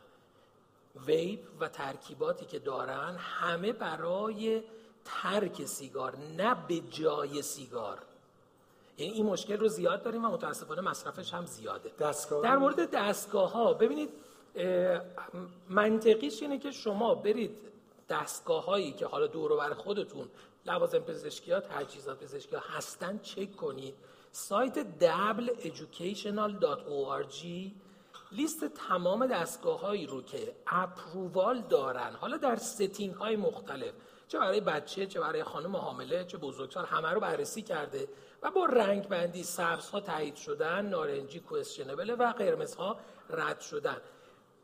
[1.05, 4.63] vape و ترکیباتی که دارن همه برای
[5.05, 7.97] ترک سیگار نه به جای سیگار.
[8.97, 11.91] یعنی این مشکل رو زیاد داریم و متاسفانه مصرفش هم زیاده.
[11.99, 14.09] دستگاه؟ در مورد دستگاه ها ببینید
[15.69, 17.57] منطقیش اینه که شما برید
[18.09, 20.27] دستگاه هایی که حالا دور بر خودتون
[20.67, 23.19] لوازم پزشکی ها تجهیزات پزشکی ها هستن.
[23.19, 23.95] چک کنید.
[24.31, 27.45] سایت doubleeducational.org
[28.31, 32.13] لیست تمام دستگاه هایی رو که approval دارن.
[32.13, 33.93] حالا در setting های مختلف.
[34.27, 38.07] چه برای بچه چه برای خانم حامله چه بزرگسال همه رو بررسی کرده
[38.43, 42.97] و با رنگ بندی سبز ها تایید شدن نارنجی questionable و قرمز ها
[43.29, 43.97] رد شدن.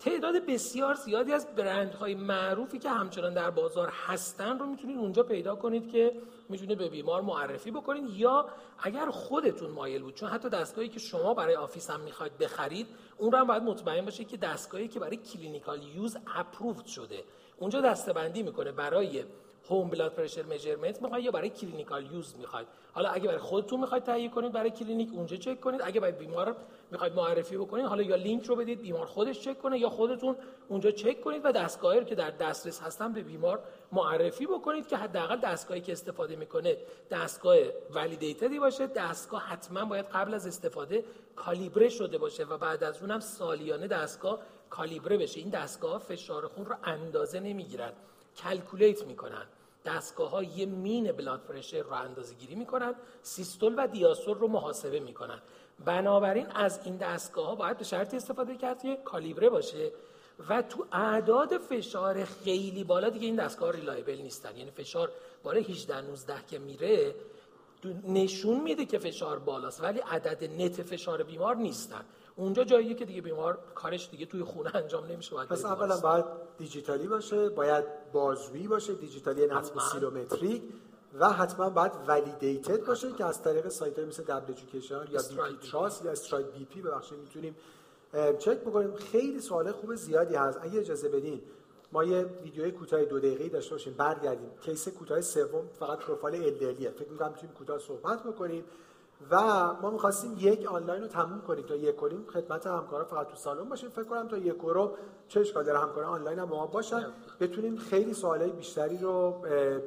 [0.03, 5.55] تعداد بسیار زیادی از برندهای معروفی که همچنان در بازار هستن رو می‌تونید اونجا پیدا
[5.55, 6.13] کنید که
[6.49, 8.45] می‌تونید به بیمار معرفی بکنید یا
[8.79, 12.87] اگر خودتون مایل بود چون حتی دستگاهی که شما برای office هم می‌خواید بخرید
[13.17, 17.23] اون رو هم باید مطمئن باشه که دستگاهی که برای clinical use approved شده.
[17.57, 19.23] اونجا دستبندی می‌کنه برای
[19.69, 22.67] home blood pressure measurement می‌خواید یا برای clinical use می‌خواید.
[22.93, 25.81] حالا اگه برای خودتون می‌خواید تهیه کنید برای کلینیک اونجا چک کنید.
[25.83, 26.55] اگه برای بیمار
[26.91, 30.35] می‌خواید معرفی بکنید حالا یا لینک رو بدید بیمار خودش چک کنه یا خودتون
[30.67, 35.39] اونجا چک کنید و دستگاهی که در دسترس هستن به بیمار معرفی بکنید که حداقل
[35.39, 36.77] دستگاهی که استفاده می‌کنه
[37.11, 37.57] دستگاه
[37.93, 38.87] validated ی باشه.
[38.87, 44.39] دستگاه حتما باید قبل از استفاده کالیبره شده باشه و بعد از اونم سالیانه دستگاه
[44.69, 45.39] کالیبره بشه.
[45.39, 47.93] این دستگاه فشار خون رو اندازه نمی‌گیرن
[48.37, 49.45] calculate می‌کنن.
[49.85, 54.99] دستگاه ها یه mean blood pressure رو اندازه گیری می‌کنن سیستول و دیاستول رو محاسبه
[54.99, 55.41] می‌کنن.
[55.85, 59.91] بنابراین از این دستگاه ها باید به شرطی استفاده کرد که کالیبره باشه
[60.49, 64.57] و تو اعداد فشار خیلی بالا دیگه این دستگاه reliable نیستن.
[64.57, 65.11] یعنی فشار
[65.43, 67.15] بالا 18 19 که میره
[68.07, 72.05] نشون میده که فشار بالاست ولی عدد نت فشار بیمار نیستن.
[72.35, 76.25] اونجا جاییه که دیگه بیمار کارش دیگه توی خونه انجام نمیشه باید پس اولا باید
[76.57, 80.63] دیجیتالی باشه باید بازویی باشه دیجیتالی یعنی حتما oscillometric
[81.19, 84.53] و حتما باید validated باشه که از طریق سایت های مثل دبل
[85.11, 87.55] یا BP Trust یا STRIDE BP ببخشید می‌تونیم
[88.39, 88.95] چک بکنیم.
[88.95, 90.59] خیلی سوال خوب زیادی هست.
[90.61, 91.41] اگه اجازه بدین
[91.91, 94.49] ما یه ویدیوی کوتاه دو دقیقه‌ای داشته باشیم برگردیم.
[94.61, 98.63] case کوتاه سوم فقط پروفایل ال فکر می‌کنم می‌تونیم کوتاه صحبت بکنیم.
[99.31, 102.25] و ما می‌خواستیم یک آنلاین رو تموم کنیم تا یک کنیم.
[102.33, 103.89] خدمت همکارا فقط تو سالن باشیم.
[103.89, 107.05] فکر کنم تا یک رو چه اشکال داره همکارا آنلاین هم با ما باشن.
[107.39, 109.31] بتونیم خیلی سوالای بیشتری رو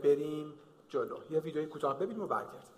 [0.02, 0.54] بریم
[0.88, 1.16] جلو.
[1.30, 2.75] یه ویدیوی کوتاه ببینیم و برگردیم.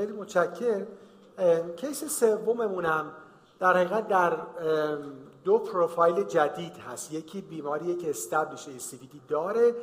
[0.00, 0.86] خیلی متشکر
[1.76, 3.12] case سوممونم
[3.58, 4.36] در حقیقت در
[5.44, 7.12] دو پروفایل جدید هست.
[7.12, 9.74] یکی بیماریه که establish CVD داره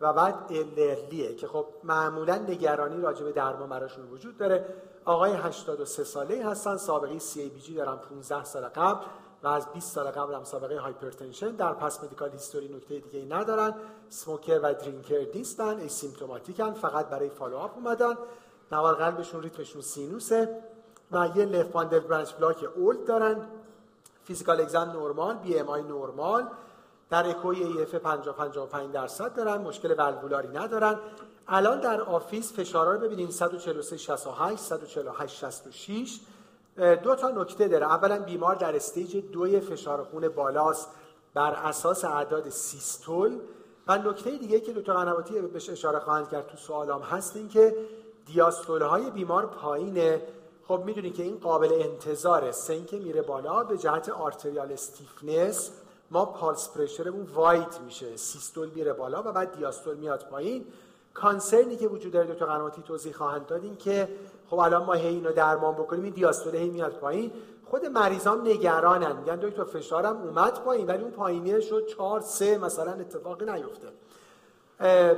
[0.00, 4.64] و بعد الرلیه که خب معمولا نگرانی راجع به درمان براشون وجود داره.
[5.04, 9.04] آقای 83 ساله هستن سابقه CABG دارن 15 سال قبل
[9.42, 13.26] و از 20 سال قبل هم سابقه hypertension در past medical history نکته دیگه ای
[13.26, 13.74] ندارن.
[14.08, 18.14] smoker و drinker نیستن asymptomatic ن فقط برای follow-up اومدن.
[18.72, 20.62] نوار قلبشون ریتمشون سینوسه
[21.12, 23.36] و یه left bundle branch block old دارن.
[24.24, 26.46] physical exam normal BMI normal
[27.10, 30.98] در اکوی EF 50 55 درصد دارن مشکل ولوولاری ندارن.
[31.48, 36.20] الان در office فشارها رو ببینید 143 68 148 66
[37.02, 37.86] دو تا نکته داره.
[37.86, 40.88] اولا بیمار در stage دوی فشار خون بالاست
[41.34, 43.38] بر اساس اعداد سیستول.
[43.88, 47.76] و نکته دیگه که دکتر قنواتی بهش اشاره خواهند کرد تو سوالام هست این که
[48.26, 50.22] دیاستول های بیمار پایینه.
[50.68, 52.52] خب می‌دونی که این قابل انتظاره.
[52.52, 55.70] سن که میره بالا به جهت arterial stiffness.
[56.10, 58.16] ما pulse pressure مون wide میشه.
[58.16, 60.64] سیستول میره بالا و بعد دیاستول میاد پایین.
[61.14, 64.08] concern ی که وجود داره دکتر قنواتی توضیح خواهند داد که
[64.50, 67.32] خب الان ما هی اینو درمان بکنیم این دیاستول هی میاد پایین.
[67.70, 69.16] خود مریضان نگرانن.
[69.16, 73.88] میگن دکتر فشارم اومد پایین ولی اون پایینیه شد 4 3 مثلا اتفاقی نیفته.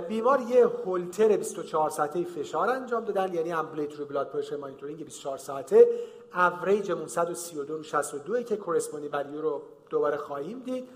[0.09, 5.89] بیمار یه هولتر 24 ساعته فشار انجام دادن یعنی ambulatory blood pressure monitoring 24 ساعته.
[6.35, 10.89] اوریجمون 132 رو 62 که corresponding value رو دوباره خواهیم دید.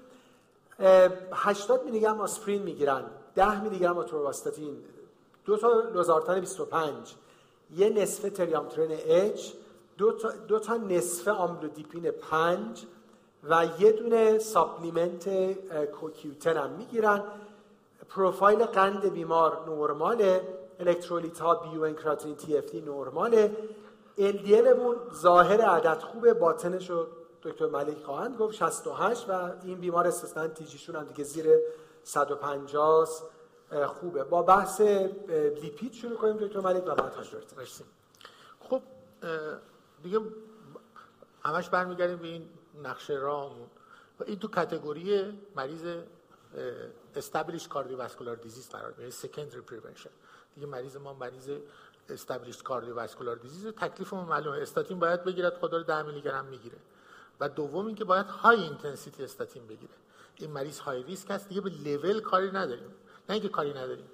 [1.32, 4.76] 80 میلی گرم آسپرین می‌گیرن 10 میلی گرم اتروواستاتین
[5.44, 7.14] دو تا لوزارتان 25
[7.76, 9.52] یه نصف تریامترن اچ
[9.98, 12.86] دو تا, دو تا نصف آملودیپین 5
[13.44, 15.52] و یه دونه supplement
[15.84, 17.22] کوکیوتن هم می‌گیرن.
[18.14, 23.56] پروفایل قند بیمار نرماله الکترولیت ها بیو انکراتین تی اف نرماله
[24.18, 27.06] LDLمون ظاهر عدد خوبه باطنش رو
[27.42, 31.46] دکتر ملک خواهند گفت 68 و این بیمار استثنا تیجیشون هم دیگه زیر
[32.02, 33.08] 150
[33.86, 34.24] خوبه.
[34.24, 34.80] با بحث
[35.62, 37.12] لیپید شروع کنیم دکتر ملک و بعد
[38.60, 38.82] خب
[40.02, 40.20] دیگه
[41.44, 42.48] همش برمیگردیم به این
[42.82, 43.66] نقشه راهمون
[44.26, 45.96] این تو category مریض
[47.16, 50.10] established cardiovascular disease قرار می‌گیره secondary prevention
[50.54, 51.50] دیگه مریض ما مریض
[52.08, 54.58] established cardiovascular disease تکلیفمون معلومه.
[54.58, 55.58] استاتین باید بگیرد.
[55.58, 56.76] خدا رو 10 میلی گرم می‌گیره.
[57.40, 59.94] و دوم اینکه باید high intensity استاتین بگیره.
[60.36, 61.48] این مریض high risk هست.
[61.48, 62.94] دیگه به لول کاری نداریم.
[63.28, 64.06] نه اینکه کاری نداریم.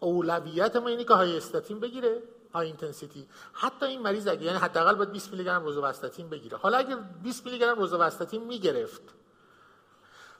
[0.00, 2.22] اولویت ما اینه که high statin بگیره.
[2.54, 6.58] high intensity حتی این مریض اگه یعنی حداقل باید 20 میلی گرم روزوستاتین بگیره.
[6.58, 9.02] حالا اگه 20 میلی گرم روزوستاتین می‌گرفت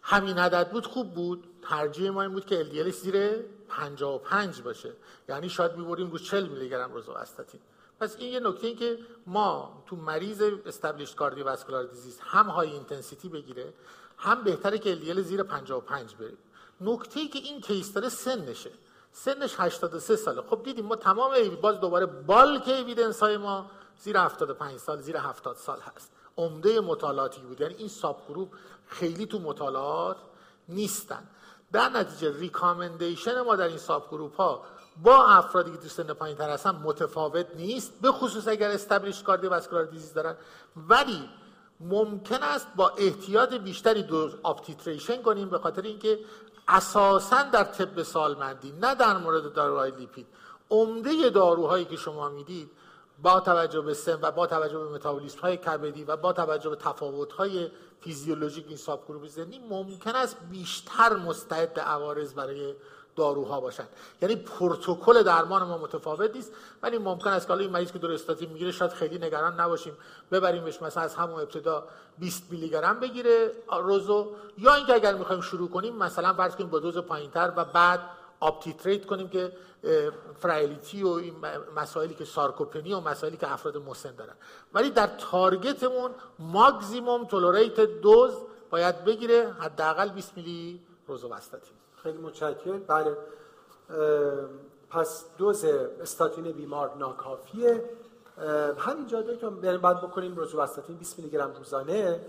[0.03, 1.45] همین عدد بود خوب بود.
[1.69, 3.37] ترجیح ما این بود که LDL ش زیر
[3.69, 4.93] 55 باشه.
[5.29, 7.61] یعنی شاید می‌بریم رو 40 میلی گرم روزوستاتین
[8.01, 13.29] پس این یه نکته این که ما تو مریض established cardiovascular disease هم high intensity
[13.29, 13.73] بگیره
[14.17, 16.39] هم بهتره که LDL زیر 55 بریم.
[16.81, 18.71] نکته ای که این case داره سنشه.
[19.13, 20.43] سنش 83 ساله.
[20.43, 25.57] خب دیدیم ما تمام باز دوباره bulk evidence های ما زیر 75 سال زیر 70
[25.57, 26.13] سال هست.
[26.37, 28.49] عمده مطالعاتی بود یعنی این subgroup
[28.87, 30.17] خیلی تو مطالعات
[30.69, 31.29] نیستن.
[31.73, 34.65] در نتیجه recommendation ما در این subgroup ها
[35.03, 39.85] با افرادی که تو سن پایین تر هستن متفاوت نیست به خصوص اگر established cardiovascular
[39.85, 40.37] disease دارن.
[40.77, 41.29] ولی
[41.81, 46.19] ممکن است با احتیاط بیشتری دوز up-titration کنیم به خاطر اینکه
[46.69, 50.27] اساسا در طب سالمندی نه در مورد داروهای لیپید.
[50.71, 52.71] عمده داروهایی که شما می‌دید
[53.23, 56.77] با توجه به سن و با توجه به متابولیسم های کبدی و با توجه به
[56.77, 62.75] تفاوت های فیزیولوژیک این ساب گروپ زنی ممکن است بیشتر مستعد عوارض برای
[63.19, 63.85] داروها باشن
[64.23, 68.73] یعنی پروتکل درمان ما متفاوت نیست ولی ممکن است که این مریض که دور می‌گیره
[68.73, 69.93] شاید خیلی نگران نباشیم.
[70.33, 71.85] ببریمش مثلا از همون ابتدا
[72.19, 76.79] 20 میلی گرم بگیره روزو یا اینکه اگر می‌خوایم شروع کنیم مثلا فرض کنیم با
[76.79, 78.01] دوز پایینتر و بعد
[78.41, 79.53] up-titrate کنیم که
[80.39, 81.35] frailty و این
[81.77, 84.35] مسائلی که سارکوپنی و مسائلی که افراد مسن دارن.
[84.75, 88.33] ولی در target مون maximum tolerated dose
[88.71, 92.83] باید بگیره حداقل 20 میلی روزوستاتین خیلی متشکرم.
[92.87, 93.17] بله.
[94.91, 97.85] پس دوز استاتین بیمار ناکافیه.
[98.79, 102.21] همینجا دکتر بریم بعد بکنیم روزوستاتین 20 میلی گرم روزانه.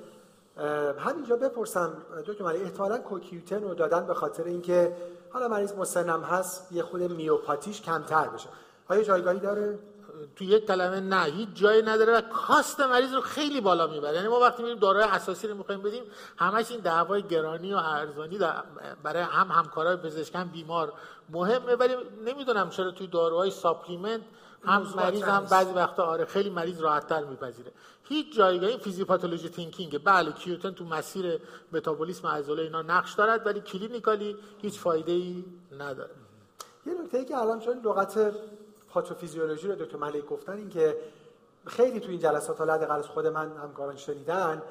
[1.00, 1.94] همینجا بپرسم
[2.28, 4.96] دکتر مری احتمالاً کوکیوتن رو دادن به خاطر اینکه
[5.34, 8.50] حالا مریض مسنم هست یه خود میوپاتیش کمتر بشه.
[8.90, 9.80] آیا جایگاهی داره؟
[10.36, 14.16] تو یک کلمه نه هیچ جایی نداره و کاست مریض رو خیلی بالا می‌بره.
[14.16, 16.04] یعنی ما وقتی میریم داروی اساسی رو می‌خوایم بدیم
[16.38, 18.40] همش این دعوای گرانی و ارزانی
[19.04, 20.94] برای هم همکارای پزشکان بیمار
[21.30, 21.76] مهمه.
[21.76, 24.22] ولی نمی‌دونم چرا توی داروهای supplement
[24.66, 27.72] هم مریض هم بعضی وقتا آره خیلی مریض راحتتر میپذیره.
[28.10, 31.40] هیچ جایگاهی فیزیوپاتولوژی thinking بله Q10 تو مسیر
[31.72, 35.46] متابولیسم عضله اینا نقش دارد ولی clinically هیچ فایده ای
[35.80, 36.12] نداره.
[36.86, 38.34] یه نکته ای که الان چون لغت
[38.90, 40.98] پاتوفیزیولوژی رو دکتر ملک گفتن این که
[41.66, 44.62] خیلی تو این جلسات حالا حداقل از خود من همکاران شنیدن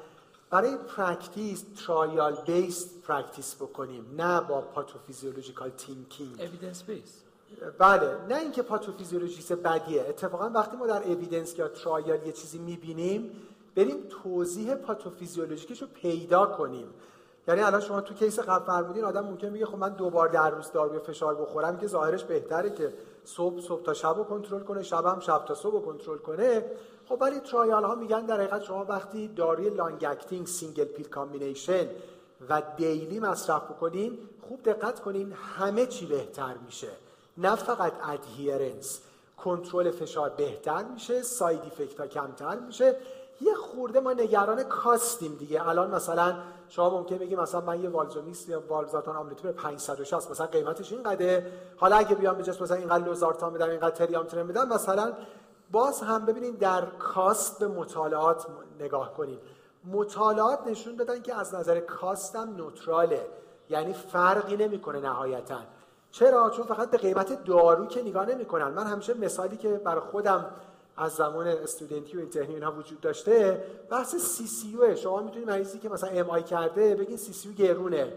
[0.49, 6.41] برای practice trial based practice بکنیم نه با pathophysiological thinking.
[6.41, 7.23] evidence based
[7.79, 10.01] بله نه اینکه پاتوفیزیولوژی چیز بدیه.
[10.01, 13.31] اتفاقا وقتی ما در evidence یا trial یه چیزی می‌بینیم
[13.75, 16.87] بریم توضیح پاتوفیزیولوژیکش رو پیدا کنیم.
[17.47, 20.49] یعنی الان شما تو case قبل فرمودین آدم ممکن میگه خب من دو بار در
[20.49, 22.93] روز داروی فشار بخورم که ظاهرش بهتره که
[23.23, 26.65] صبح صبح تا شب رو کنترل کنه شب هم شب تا صبح کنترل کنه.
[27.05, 31.87] خب ولی trial ها میگن در حقیقت شما وقتی داروی long acting single pill combination
[32.49, 36.89] و daily مصرف بکنین خوب دقت کنین همه چی بهتر میشه.
[37.39, 38.99] نه فقط ادهیرنس
[39.37, 42.95] کنترل فشار بهتر میشه ساید افکت ها کمتر میشه.
[43.41, 45.67] یه خورده ما نگران کاستیم دیگه.
[45.67, 46.35] الان مثلا
[46.69, 51.51] شما ممکن بگی مثلا من یه والزونیست یا والزاتان آملتور 560 مثلا قیمتش اینقدره.
[51.77, 55.13] حالا اگه بیام به مثلا اینقدر لوزارتان بدم اینقدر تریامترن بدم مثلا
[55.71, 58.45] باز هم ببینید در کاست به مطالعات
[58.79, 59.39] نگاه کنید
[59.91, 63.27] مطالعات نشون دادن که از نظر کاستم نوتراله.
[63.69, 65.59] یعنی فرقی نمی‌کنه نهایتا.
[66.11, 68.67] چرا؟ چون فقط به قیمت دارو که نگاه نمی‌کنن.
[68.67, 70.45] من همیشه مثالی که بر خودم
[70.97, 75.79] از زمان استودنتی و اینترنی اینها وجود داشته بحث سی سی او شما می‌تونید مریضی
[75.79, 78.13] که مثلا ام آی کرده بگین سی سی گرونه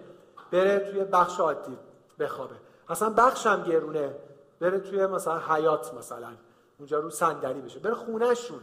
[0.51, 1.79] بره توی بخش عادی
[2.19, 2.55] بخوابه.
[2.89, 4.15] اصلا بخش هم گرونه
[4.61, 6.29] بره توی مثلا حیات مثلا
[6.79, 8.61] اونجا رو صندلی بشه بره خونهشون.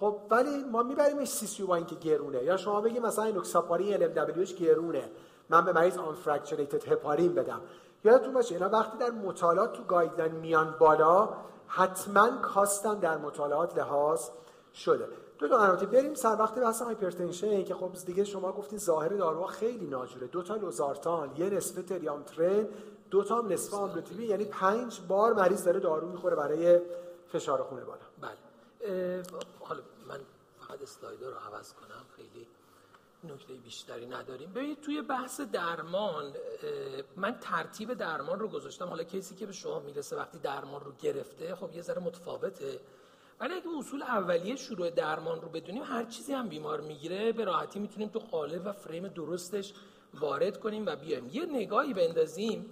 [0.00, 2.42] خب ولی ما میبریمش CCU با اینکه گرونه.
[2.42, 5.10] یا شما بگید مثلا اینوکساپارین LMW گرونه.
[5.48, 7.60] من به مریض unfractionated هپارین بدم.
[8.04, 11.28] یادتون باشه اینا وقتی در مطالعات تو guideline میان بالا
[11.66, 14.28] حتما cost م در مطالعات لحاظ
[14.74, 15.08] شده.
[15.38, 19.46] دو تا البته بریم سر وقت بحث hypertension که خب دیگه شما گفتین ظاهر داروها
[19.46, 20.26] خیلی ناجوره.
[20.26, 22.68] دو تا لوزارتان یه نصف تریامترن
[23.10, 23.74] دو تا هم نصف
[24.18, 26.80] یعنی پنج بار مریض داره دارو می‌خوره برای
[27.28, 28.00] فشار خونه بالا.
[28.20, 29.22] بله.
[29.60, 30.20] حالا من
[30.60, 32.04] فقط اسلایدر رو عوض کنم.
[33.24, 34.52] نکته بیشتری نداریم.
[34.52, 36.32] ببینید توی بحث درمان
[37.16, 38.86] من ترتیب درمان رو گذاشتم.
[38.86, 42.80] حالا کسی که به شما می‌رسه وقتی درمان رو گرفته خب یه ذره متفاوته.
[43.40, 47.78] ولی اگه اصول اولیه شروع درمان رو بدونیم هر چیزی هم بیمار می‌گیره به راحتی
[47.78, 49.72] می‌تونیم تو قالب و فریم درستش
[50.14, 51.30] وارد کنیم و بیایم.
[51.32, 52.70] یه نگاهی بندازیم.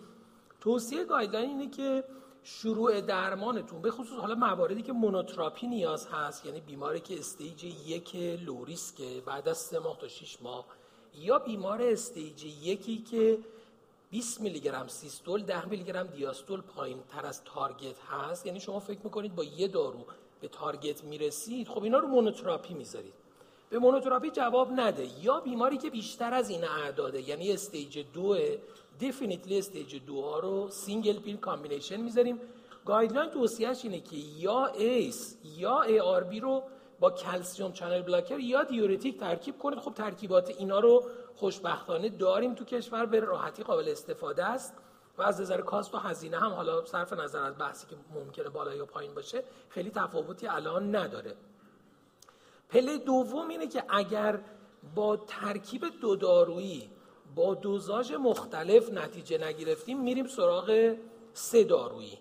[0.61, 2.05] توصیه guideline اینه که
[2.45, 8.17] شروع درمانتون به خصوص حالا مواردی که مونوتراپی نیاز هست یعنی بیماری که stage یک
[8.17, 10.65] low risk ه بعد از سه ماه تا 6 ماه
[11.15, 13.39] یا بیمار stage یکی که
[14.11, 18.81] 20 میلی گرم سیستول 10 میلی گرم دیاستول پایین تر از target هست یعنی شما
[18.81, 20.05] فکر می‌کنید با یه دارو
[20.41, 23.13] به target می‌رسید خب اینا رو مونوتراپی می‌ذارید.
[23.71, 25.09] به مونوتراپی جواب نده.
[25.23, 28.37] یا بیماری که بیشتر از این اعداده یعنی stage دو
[29.01, 32.41] definitely stage دو ها رو single pill combination می‌ذاریم.
[32.85, 36.63] guideline توصیهش اینه که یا ACE یا ARB رو
[37.01, 39.79] با calcium channel blocker یا دیورتیک ترکیب کنید.
[39.79, 44.75] خب ترکیبات اینا رو خوشبختانه داریم تو کشور به راحتی قابل استفاده است.
[45.19, 48.75] و از نظر cost و هزینه هم حالا صرف نظر از بحثی که ممکنه بالا
[48.75, 51.35] یا پایین باشه خیلی تفاوتی الان نداره.
[52.69, 54.41] پله دوم اینه که اگر
[54.95, 56.91] با ترکیب دو دارویی
[57.35, 60.97] با دوزاژ مختلف نتیجه نگرفتیم میریم سراغ
[61.33, 62.19] سه دارویی.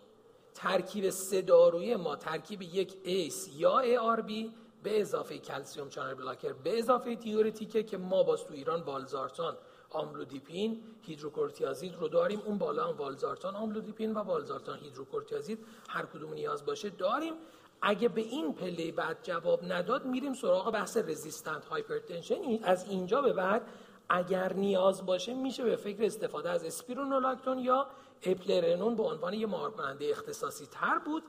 [0.54, 6.80] ترکیب سه دارویی ما ترکیب یک ACE یا ARB به اضافه calcium channel blocker به
[6.80, 9.58] اضافه دیورتیکه که ما باز تو ایران والزارتان
[9.90, 12.42] آملودیپین هیدروکلروتیازید رو داریم.
[12.46, 17.34] اون بالا هم والزارتان آملودیپین و والزارتان هیدروکلروتیازید هر کدوم نیاز باشه داریم.
[17.82, 23.34] اگه به این پله بعد جواب نداد میریم سراغ بحث resistant hypertension از اینجا به
[23.34, 23.62] بعد
[24.10, 27.88] اگر نیاز باشه میشه به فکر استفاده از اسپیرونولاکتون یا
[28.24, 31.24] اپلرنون به عنوان یه مهار کننده اختصاصی تر بود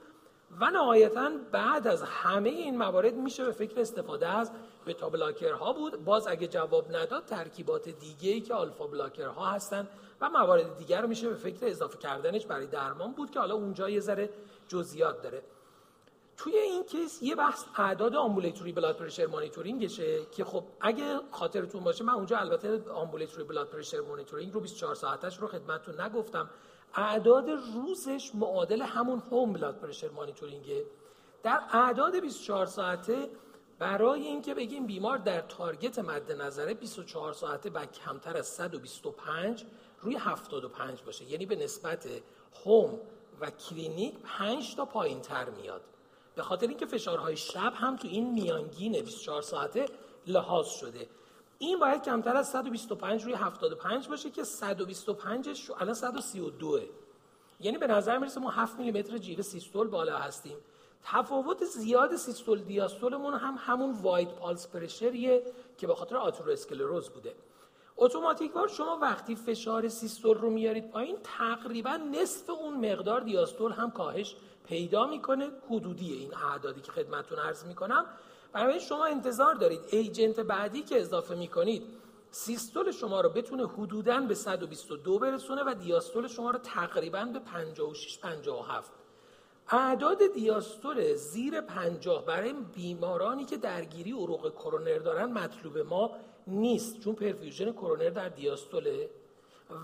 [0.61, 4.51] و نهایتا بعد از همه این موارد میشه به فکر استفاده از
[4.87, 6.05] beta blocker ها بود.
[6.05, 9.89] باز اگه جواب نداد ترکیبات دیگه ای که alpha blocker ها هستن
[10.21, 14.01] و موارد دیگر میشه به فکر اضافه کردنش برای درمان بود که حالا اونجا یه
[14.01, 14.31] ذره
[14.69, 15.43] جزئیات داره.
[16.41, 21.85] توی این case یه بحث اعداد ambulatory blood pressure monitoring شه که خب اگه خاطرتون
[21.85, 26.51] باشه من اونجا البته ambulatory blood pressure monitoring رو 24 ساعتش رو خدمتتون نگفتم.
[26.95, 30.85] اعداد روزش معادل همون home blood pressure monitoring ه
[31.43, 33.31] در اعداد 24 ساعته
[33.79, 39.65] برای اینکه بگیم بیمار در target مد نظره 24 ساعته و کمتر از 125
[40.01, 41.25] روی 75 باشه.
[41.25, 42.09] یعنی به نسبت
[42.65, 42.99] هوم
[43.41, 45.83] و کلینیک 5 تا پایین تر میاد.
[46.35, 49.87] به خاطر اینکه فشارهای شب هم تو این میانگین 24 ساعته
[50.27, 51.09] لحاظ شده.
[51.59, 56.79] این باید کمتر از 125 روی 75 باشه که 125 الان 132
[57.61, 60.57] یعنی به نظر می‌رسه ما 7 میلیمتر جیوه سیستول بالا هستیم.
[61.05, 65.43] تفاوت زیاد سیستول دیاستولمون هم همون واید پالس پرشریه
[65.79, 67.35] که به خاطر آترواسکلروز بوده.
[67.97, 73.91] اتوماتیک وار شما وقتی فشار سیستول رو میارید پایین تقریبا نصف اون مقدار دیاستول هم
[73.91, 74.37] کاهش
[74.71, 78.07] پیدا می‌کنه حدودی این اعدادی که خدمتتون عرض می‌کنم.
[78.53, 79.81] برای شما انتظار دارید.
[79.91, 81.83] ایجنت بعدی که اضافه می‌کنید
[82.31, 88.19] سیستول شما رو بتونه حدوداً به 122 برسونه و دیاستول شما رو تقریبا به 56
[88.19, 88.93] 57
[89.73, 96.11] اعداد دیاستول زیر 50 برای بیمارانی که درگیری عروق کرونر دارن مطلوب ما
[96.47, 99.11] نیست چون پرفیوژن کرونر در دیاستوله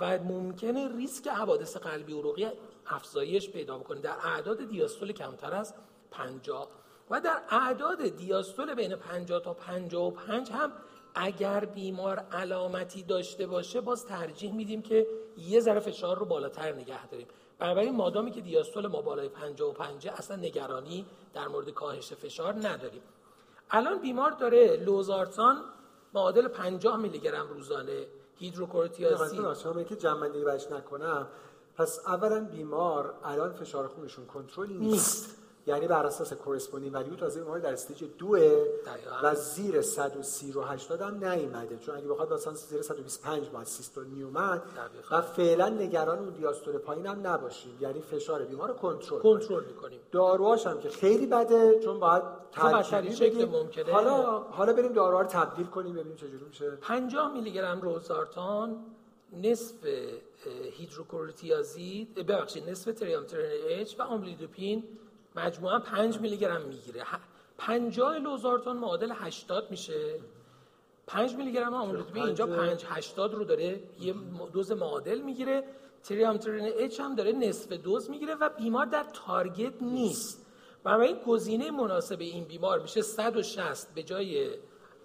[0.01, 2.47] و ممکنه ریسک حوادث قلبی عروقی
[2.89, 4.01] افزایش پیدا بکنه.
[4.01, 5.75] در اعداد دیاستول کمتر از
[6.11, 6.69] 50
[7.11, 10.73] و در اعداد دیاستول بین 50 تا 55 هم
[11.15, 15.07] اگر بیمار علامتی داشته باشه باز ترجیح میدیم که
[15.37, 17.27] یه ذره فشار رو بالاتر نگه داریم.
[17.59, 23.03] بنابراین مادامی که دیاستول ما بالای 55 اصلا نگرانی در مورد کاهش فشار نداریم.
[23.71, 25.65] الان بیمار داره لوزارتان
[26.15, 28.07] معادل 50 میلی گرم روزانه
[28.39, 31.29] هیدروکورتیازید شما که جمع بهش نکنم
[31.77, 35.37] پس اولا بیمار الان فشار خونشون کنترل نیست.
[35.69, 38.37] یعنی بر اساس کورسپوندینگ ولیو تازه ما در استیج دو
[39.23, 41.77] و زیر 130 رو 80 هم نیومده.
[41.77, 44.63] چون اگه بخواد مثلا زیر 125 با سیستول میومد
[45.11, 47.79] و فعلا نگران اون دیاستول پایین هم نباشیم.
[47.81, 50.01] یعنی فشار بیمار رو کنترل کنترل می‌کنیم.
[50.13, 52.23] داروهاش هم که خیلی بده چون باید
[52.53, 53.93] ترکیبی شکل ممکنه.
[53.93, 56.71] حالا حالا بریم داروها رو تبدیل کنیم ببینیم چجوری میشه.
[56.71, 58.85] 50 میلی گرم روزارتان
[59.33, 59.75] نصف
[60.79, 64.85] هیدروکورتیازید ببخشید نصف تریامترن اچ و آملیدوپین
[65.37, 67.05] مجموعا 5 میلی گرم می‌گیره
[67.59, 70.21] 50 لوزارتون معادل 80 میشه.
[71.07, 74.15] 5 میلی گرم آملوتوپین اینجا 5 80 رو داره یه
[74.53, 75.65] دوز معادل می‌گیره.
[76.05, 80.47] تریامترین اچ هم داره نصف دوز می‌گیره و بیمار در تارگت نیست.
[80.85, 84.51] بنابراین گزینه مناسب این بیمار میشه 160 به جای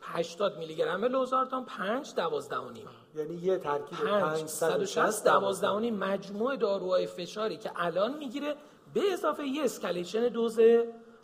[0.02, 2.88] 80 میلی گرم والزارتان 5 12 و نیم.
[3.16, 8.56] یعنی یه ترکیب 5 160 12 و نیم مجموع داروهای فشاری که الان می‌گیره
[8.94, 10.60] به اضافه یه escalation dose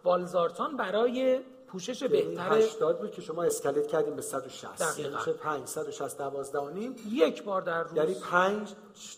[0.04, 5.34] والزارتان برای پوشش یعنی بهتر 80 بود که شما escalate کردیم به 160 یعنی میشه
[5.34, 7.98] 5 160 12 و نیم؟ یک بار در روز.
[7.98, 8.70] یعنی 5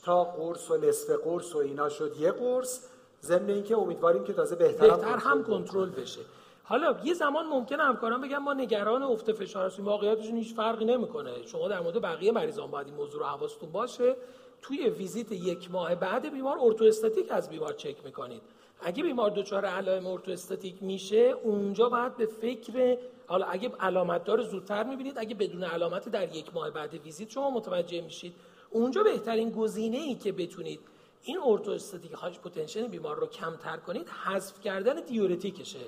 [0.03, 2.15] تا قرص و نصف قرص و اینا شد.
[2.19, 2.79] یه قرص
[3.21, 6.21] ضمن اینکه امیدواریم که تازه بهتر, بهتر هم کنترل بشه.
[6.69, 11.45] حالا یه زمان ممکنه همکاران بگن ما نگران افت فشار هستیم واقعیتشون هیچ فرقی نمی‌کنه.
[11.45, 14.15] شما در مورد بقیه مریضان باید این موضوع رو حواستون باشه.
[14.61, 18.41] توی ویزیت یک ماه بعد بیمار ارتواستاتیک از بیمار چک می‌کنید.
[18.81, 22.97] اگه بیمار دچار علائم ارتواستاتیک میشه اونجا باید به فکر
[23.27, 27.49] حالا اگه علامت داره زودتر می‌بینید اگه بدون علامت در یک ماه بعد ویزیت شما
[27.49, 28.33] متوجه میشید
[28.69, 30.79] اونجا بهترین گزینه ای که بتونید
[31.23, 35.79] این ارتواستاتیک هاش پتانسیل بیمار رو کمتر کنید حذف کردن دیورتیکشه.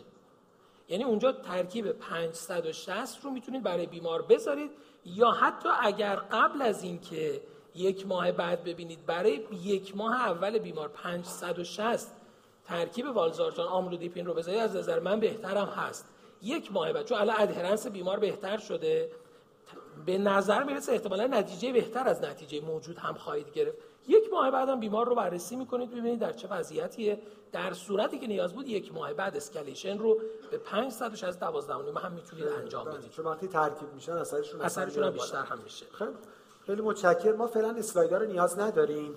[0.92, 4.72] یعنی اونجا ترکیب 560 رو می‌تونید برای بیمار بذارید
[5.06, 7.42] یا حتی اگر قبل از اینکه
[7.76, 12.08] یک ماه بعد ببینید برای یک ماه اول بیمار 560
[12.66, 16.06] ترکیب والزارتان آملودیپین رو بذارید از نظر من بهترم هست.
[16.42, 19.12] یک ماه بعد چون الان ادهرنس بیمار بهتر شده
[20.06, 23.78] به نظر می‌رسه احتمالا نتیجه بهتر از نتیجه موجود هم خواهید گرفت.
[24.08, 27.22] یک ماه بعدم بیمار رو بررسی می‌کنید ببینید در چه وضعیتیه.
[27.52, 30.18] در صورتی که نیاز بود یک ماه بعد اسکلیشن رو
[30.52, 33.10] به 500 از 12 هم می‌تونید انجام بدید.
[33.10, 35.86] چون وقتی ترکیب میشن اثرشون اثرشون هم بیشتر هم میشه.
[35.94, 36.12] خیلی.
[36.66, 37.36] خیلی متشکرم.
[37.36, 39.16] ما فعلا اسلایدها رو نیاز نداریم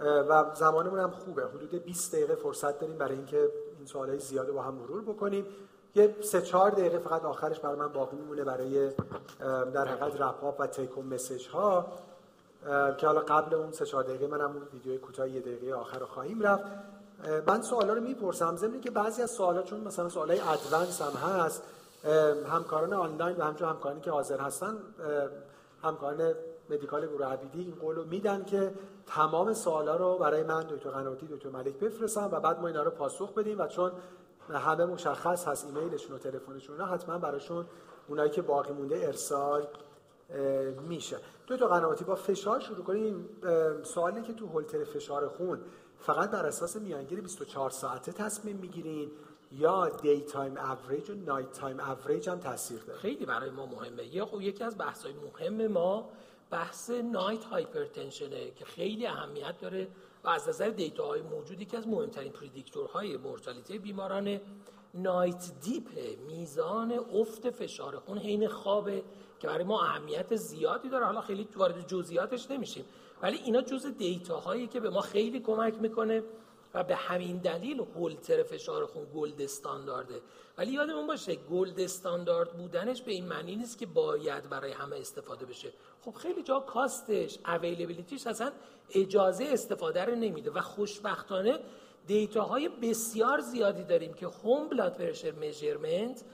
[0.00, 1.42] و زمانمون هم خوبه.
[1.46, 5.46] حدود 20 دقیقه فرصت داریم برای اینکه این سوالای زیاد با هم مرور بکنیم.
[5.94, 8.90] یه سه چهار دقیقه فقط آخرش برای من باقی میمونه برای
[9.74, 11.86] در حقیقت رپ و تیک مسیج ها.
[12.98, 16.06] که حالا قبل اون سه چهار دقیقه منم اون ویدیو کوتاه یه دقیقه آخر رو
[16.06, 16.64] خواهیم رفت.
[17.46, 18.56] من سوالا رو می‌پرسم.
[18.56, 21.62] ضمن که بعضی از سوالا چون مثلا سوالای ادوانس هم هست
[22.50, 24.76] همکاران آنلاین و همچنین همکارانی که حاضر هستن
[25.82, 26.34] همکاران
[26.70, 28.74] مدیکال گروه عبیدی این قولو میدن که
[29.06, 32.90] تمام سوالا رو برای من دکتر قناتی دکتر ملک بفرستم و بعد ما اینا رو
[32.90, 33.92] پاسخ بدیم و چون
[34.50, 37.66] همه مشخص هست ایمیلشون و تلفنشون حتما براشون
[38.08, 39.66] اونایی که باقی مونده ارسال
[40.88, 41.16] میشه.
[41.46, 43.28] دو تا قنواتی با فشار شروع کنیم.
[43.82, 45.60] سوالی که تو هولتر فشار خون
[45.98, 49.10] فقط بر اساس میانگین 24 ساعته تصمیم می‌گیرین
[49.52, 54.14] یا daytime average و nighttime average هم تاثیر داره؟ خیلی برای ما مهمه.
[54.14, 56.08] یه خب یکی از بحث های مهم ما
[56.50, 59.88] بحث night hypertension ه که خیلی اهمیت داره
[60.24, 64.40] و از نظر data های موجود یکی از مهمترین predictor های مورتالیته بیماران
[64.94, 65.88] night dip
[66.26, 69.02] میزان افت فشار خون حین خوابه
[69.38, 71.04] که برای ما اهمیت زیادی داره.
[71.04, 72.84] حالا خیلی وارد جزئیاتش نمیشیم.
[73.22, 76.22] ولی اینا جز data هایی که به ما خیلی کمک می‌کنه
[76.74, 80.20] و به همین دلیل هولتر فشار خون gold standard ه.
[80.58, 85.46] ولی یادمون باشه gold standard بودنش به این معنی نیست که باید برای همه استفاده
[85.46, 85.72] بشه.
[86.04, 88.52] خب خیلی جا cost ش availability ش اصلا
[88.94, 91.58] اجازه استفاده رو نمیده و خوشبختانه
[92.06, 96.24] data های بسیار زیادی داریم که home blood pressure measurement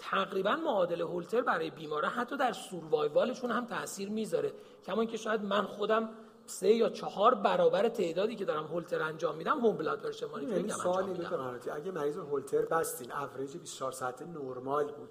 [0.00, 4.52] تقریبا معادل هولتر برای بیمارا حتی در survival شون هم تاثیر می‌ذاره.
[4.86, 6.08] کما که شاید من خودم
[6.46, 11.08] سه یا چهار برابر تعدادی که دارم هولتر انجام میدم home blood pressure monitoring انجام
[11.08, 11.60] میدم.
[11.72, 15.08] اگه مریض هولتر بستین اوریج 24 ساعته نرمال بود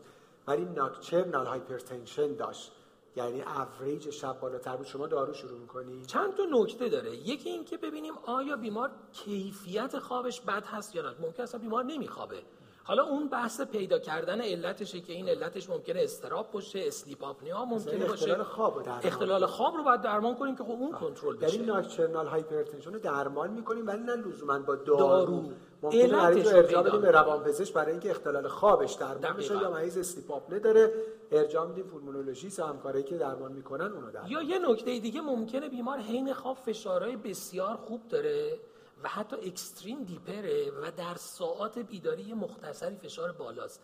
[0.47, 2.71] ولی nocturnal hypertension داشت.
[3.15, 4.85] یعنی اوریج شب بالاتر بود.
[4.85, 7.15] شما دارو شروع می‌کنی؟ چند تا نکته داره.
[7.15, 11.15] یکی این که ببینیم آیا بیمار کیفیت خوابش بد هست یا نه.
[11.19, 12.41] ممکن است بیمار نمیخوابه.
[12.89, 18.05] حالا اون بحث پیدا کردن علتشه که این علتش ممکنه استرس باشه sleep apnea ممکنه
[18.05, 18.13] باشه.
[18.13, 21.61] اختلال خواب درمان اختلال خواب رو باید درمان کنیم که خب اون کنترل بشه.
[21.61, 25.43] ناکچرنال هایپرتنشن رو درمان می‌کنیم ولی نه لزوما با دارو, دارو.
[25.81, 29.37] ممکنه مریض رو ارجاع بدیم به روانپزشک برای اینکه اختلال خوابش درمان.
[29.37, 30.93] بشه یا مریض استیپ آپنه داره
[31.31, 35.69] ارجاع میدیم پولمونولوژیست و همکارایی که درمان می‌کنن اونو درمان یا یه نکته دیگه ممکنه
[35.69, 38.59] بیمار حین خواب فشارهای بسیار خوب داره.
[39.03, 43.81] و حتی اکستریم دیپره و در ساعات بیداری مختصری فشار بالاست.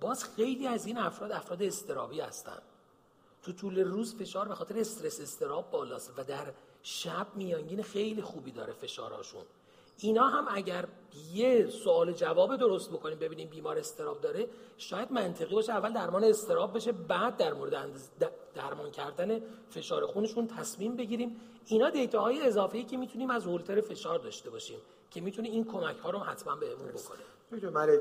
[0.00, 2.62] باز خیلی از این افراد افراد استرابی هستن.
[3.42, 6.52] تو طول روز فشار به خاطر استرس استراب بالاست و در
[6.82, 9.44] شب میانگین خیلی خوبی داره فشارهاشون.
[10.00, 10.88] اینا هم اگر
[11.32, 16.76] یه سوال جواب درست بکنیم ببینیم بیمار استراب داره شاید منطقی باشه اول درمان استراب
[16.76, 17.74] بشه بعد در مورد
[18.54, 19.40] درمان کردن
[19.70, 21.36] فشار خونشون تصمیم بگیریم.
[21.66, 24.78] اینا دیتاهای اضافه‌ای که می‌تونیم از هولتر فشار داشته باشیم
[25.10, 27.18] که می‌تونه این کمک ها رو حتما بهمون بکنه.
[27.52, 28.00] دکتر ملک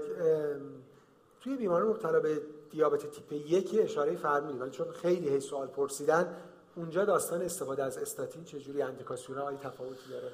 [1.41, 2.41] توی بیماران مبتلا به
[2.71, 6.37] دیابت تیپ یک اشاره فرمودید ولی چون خیلی هی سوال پرسیدن
[6.75, 10.31] اونجا داستان استفاده از استاتین چجوری اندیکاسیون های تفاوتی داره؟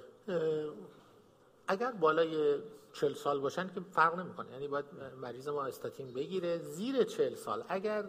[1.68, 2.60] اگر بالای
[2.94, 4.52] 40 سال باشن که فرق نمی‌کنه.
[4.52, 4.86] یعنی باید
[5.22, 7.64] مریض ما استاتین بگیره زیر 40 سال.
[7.70, 8.06] اگر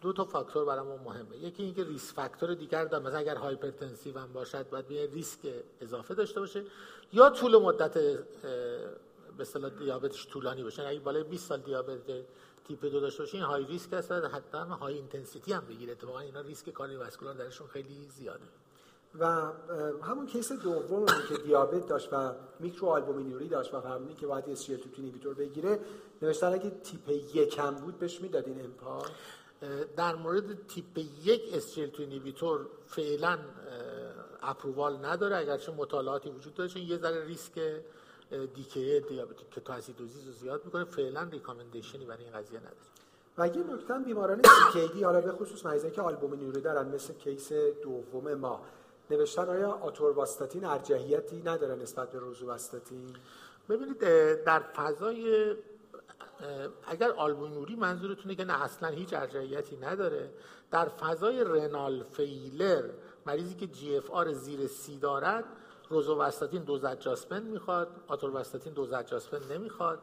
[0.00, 1.36] دو تا فاکتور برای ما مهمه.
[1.36, 5.38] یکی اینکه risk factor دیگر داره مثلا اگر hypertensive هم باشد باید به ریسک
[5.80, 6.64] اضافه داشته باشه.
[7.12, 10.82] یا طول مدت به اصطلاح دیابتش طولانی باشه.
[10.82, 12.00] یعنی اگه بالای 20 سال دیابت
[12.64, 15.92] تیپ دو داشته باشه این high risk هست حتی high intensity هم بگیره.
[15.92, 18.44] اتفاقا اینا ریسک cardiovascular درشون خیلی زیاده.
[19.18, 19.24] و
[20.02, 25.34] همون case دوم که دیابت داشت و میکروآلبومینوری داشت و فرمودین که باید SGLT2 inhibitor
[25.34, 25.78] بگیره
[26.22, 29.02] نوشتن اگه تیپ یکم بود بهش می‌دادین امپا
[29.96, 33.38] در مورد تیپ یک SGLT2 inhibitor فعلا
[34.42, 37.82] approval نداره اگرچه مطالعاتی وجود داره چون یه ذره ریسک
[38.54, 42.76] DKA diabetic ketoacidosis رو زیاد می‌کنه فعلا recommendation ی برای این قضیه نداره.
[43.38, 47.52] و یه نکته بیماران CKD حالا به خصوص مریضایی که آلبومینوری دارن مثل case
[47.82, 48.60] دوم ما.
[49.12, 53.16] نوشتن آیا آتورواستاتین ارجحیتی نداره نسبت به روزوواستاتین
[53.68, 53.98] ببینید
[54.44, 55.54] در فضای
[56.86, 60.30] اگر آلبومینوری منظورتونه که نه اصلا هیچ ارجحیتی نداره
[60.70, 62.84] در فضای renal failure
[63.26, 65.44] مریضی که GFR زیر سی دارد
[65.88, 69.98] روزوواستاتین dose adjustment می‌خواد آتورواستاتین dose adjustment نمی‌خواد.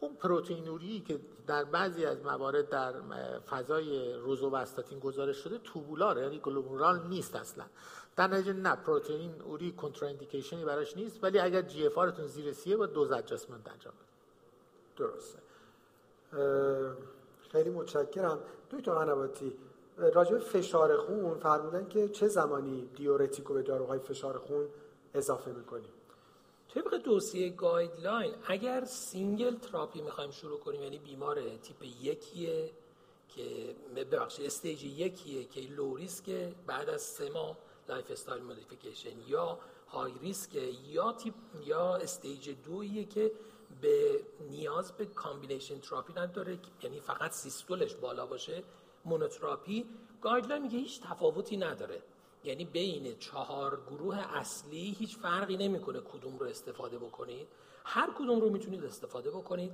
[0.00, 2.92] اون پروتئینوری که در بعضی از موارد در
[3.50, 7.64] فضای روزوواستاتین گزارش شده tubular ـه یعنی glomerular نیست اصلا.
[8.16, 12.86] در نتیجه نه proteinuria contraindication ی براش نیست ولی اگر GFR تون زیر سیه با
[12.86, 14.12] dose adjustment انجام بدید
[14.96, 15.38] درسته.
[17.52, 18.40] خیلی متشکرم.
[18.70, 19.56] دکتر قنواتی
[19.96, 24.68] راجع به فشار خون فرمودن که چه زمانی diuretic و به داروهای فشار خون
[25.14, 25.92] اضافه می‌کنیم
[26.74, 32.70] طبق دوسیه guideline اگر single therapy می‌خوایم شروع کنیم یعنی بیمار تیپ یکیه
[33.28, 36.30] که ببخشید stage یکیه که low risk
[36.66, 37.56] بعد از سه ماه
[37.88, 39.58] lifestyle modification یا
[39.88, 40.54] high risk
[40.88, 43.32] یا تیپ یا stage دویه که
[43.80, 44.20] به
[44.50, 48.62] نیاز به combination therapy نداره یعنی فقط systole ش بالا باشه
[49.04, 49.86] monotherapy
[50.20, 52.02] guideline میگه هیچ تفاوتی نداره.
[52.44, 57.48] یعنی بین چهار گروه اصلی هیچ فرقی نمی‌کنه کدوم رو استفاده بکنید.
[57.84, 59.72] هر کدوم رو می‌تونید استفاده بکنید.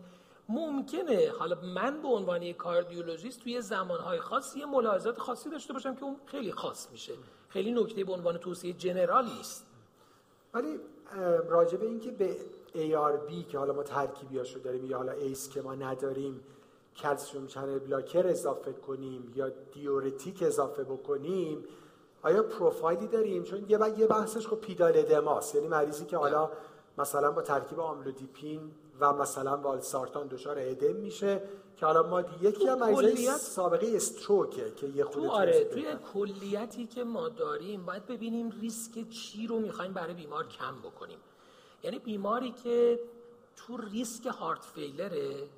[0.48, 5.94] ممکنه حالا من به عنوان یک cardiologist توی زمانهای خاص یه ملاحظات خاصی داشته باشم
[5.94, 7.12] که اون خیلی خاص میشه.
[7.48, 9.66] خیلی نکته به عنوان توصیه general نیست.
[10.54, 10.80] ولی
[11.48, 12.36] راجع به اینکه به
[12.74, 16.40] ARB که حالا ما ترکیبیاشو داریم یا حالا ACE که ما نداریم
[16.96, 21.64] calcium channel blocker اضافه کنیم یا diuretic اضافه بکنیم
[22.22, 26.50] آیا پروفایلی داریم؟ چون یه بحثش خب pedal edema ست یعنی مریضی که حالا
[26.98, 28.70] مثلا با ترکیب amlodipine
[29.00, 31.42] و مثلا valsartan دچار ادم میشه
[31.76, 35.96] که حالا ما یکی هم مریضای سابقه stroke ـه که یه خود تو آره توی
[36.12, 41.18] کلیتی که ما داریم باید ببینیم ریسک چی رو می‌خوایم برای بیمار کم بکنیم.
[41.82, 43.00] یعنی بیماری که
[43.56, 45.48] تو ریسک heart failure ـه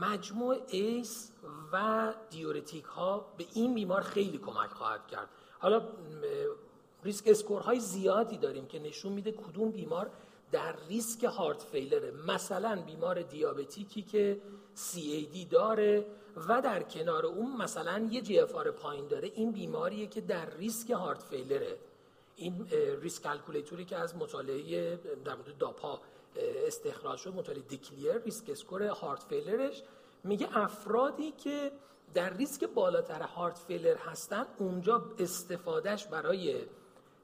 [0.00, 1.30] مجموع ACE
[1.72, 5.28] و diuretic ها به این بیمار خیلی کمک خواهد کرد.
[5.58, 5.82] حالا
[7.04, 10.10] risk score های زیادی داریم که نشون میده کدوم بیمار
[10.52, 14.40] در ریسک heart failure ـه مثلا بیمار diabetic ی که
[14.76, 16.06] CAD داره
[16.48, 18.44] و در کنار اون مثلا یه GFR
[18.82, 21.78] پایین داره این بیماریه که در ریسک heart failure ـه
[22.36, 22.66] این
[23.00, 26.00] risk calculator ی که از مطالعه در مورد داپا
[26.66, 29.82] استخراج شد مطالعه DECLARE risk score heart failure ش
[30.24, 31.72] میگه افرادی که
[32.14, 36.56] در ریسک بالاتر heart failure هستن اونجا استفادهش برای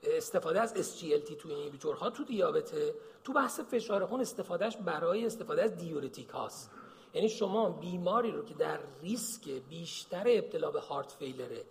[0.02, 2.94] استفاده از SGLT2 inhibitor ها تو دیابته.
[3.24, 6.70] تو بحث فشار خون استفادهش برای استفاده از diuretic هاست.
[7.14, 11.64] یعنی شما بیماری رو که در ریسک بیشتر ابتلا به heart failure ـه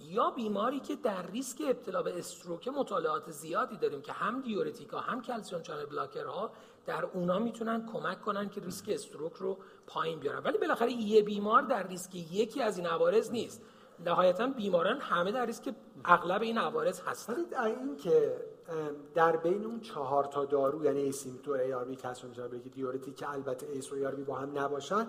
[0.00, 4.98] یا بیماری که در ریسک ابتلا به stroke مطالعات زیادی داریم که هم diuretic ا
[4.98, 6.50] هم calcium channel blocker ها
[6.86, 10.42] در اونا می‌تونن کمک کنن که ریسک stroke رو پایین بیارن.
[10.44, 13.62] ولی بالاخره یه بیمار در ریسک یکی از این عوارض نیست.
[14.04, 15.74] نهایتا بیماران همه در ریسک
[16.04, 17.36] اغلب این عوارض هستن.
[17.64, 18.36] این که
[19.14, 23.96] در بین اون چهار تا دارو یعنی ایسیمتو ARB channel diuretic که البته ACE و
[24.26, 25.06] با هم نباشن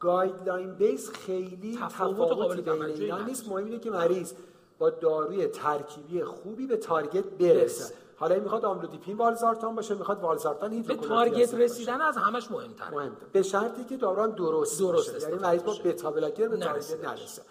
[0.00, 3.48] guideline base خیلی تفاوتی بین اینا نیست.
[3.48, 4.32] مهم اینه که مریض
[4.78, 7.94] با داروی ترکیبی خوبی به target برسه.
[8.16, 13.26] حالا این می‌خواد amlodipine valsartan باشه می‌خواد valsartan به target رسیدن از همش مهمتر مهمتر
[13.32, 15.28] به شرطی که دارو هم درست, درست باشه.
[15.28, 17.42] یعنی مریض با beta blocker به target نرسه.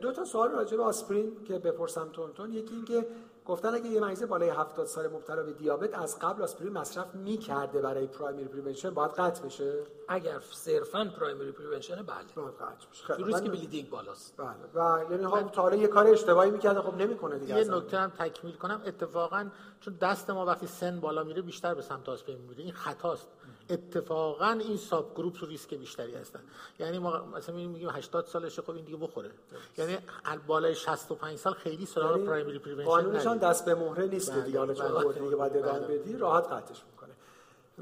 [0.00, 2.52] دو تا سوال راجع به آسپرین که بپرسم تون.
[2.52, 3.06] یکی اینکه
[3.46, 7.80] گفتن اگه یه مریض بالای 70 سال مبتلا به دیابت از قبل آسپرین مصرف می‌کرده
[7.80, 12.04] برای primary prevention باید قطع بشه؟ اگر صرفا primary prevention بله.
[12.34, 13.04] باید قطع بشه.
[13.04, 14.34] خیلی ریسک bleeding بالاست.
[14.36, 14.48] بله.
[14.74, 18.56] و یعنی ها تا یه کار اشتباهی می‌کرده خب نمی‌کنه دیگه یه نکته هم تکمیل
[18.56, 18.82] کنم.
[18.86, 19.46] اتفاقا
[19.80, 23.28] چون دست ما وقتی سن بالا میره بیشتر به سمت آسپرین میره این خطاست.
[23.70, 26.40] اتفاقا این subgroup رو ریسک بیشتری هستن.
[26.78, 29.30] یعنی ما مثلا میگیم 80 سالشه خب این دیگه بخوره.
[29.78, 29.98] یعنی
[30.46, 34.74] بالای 65 سال خیلی سراغ یعنی primary prevention دست به مهره نیست که دیگه حالا
[34.74, 35.12] چون بله.
[35.12, 35.98] دیگه بعد بله.
[35.98, 37.10] بدی راحت قطعش می‌کنه.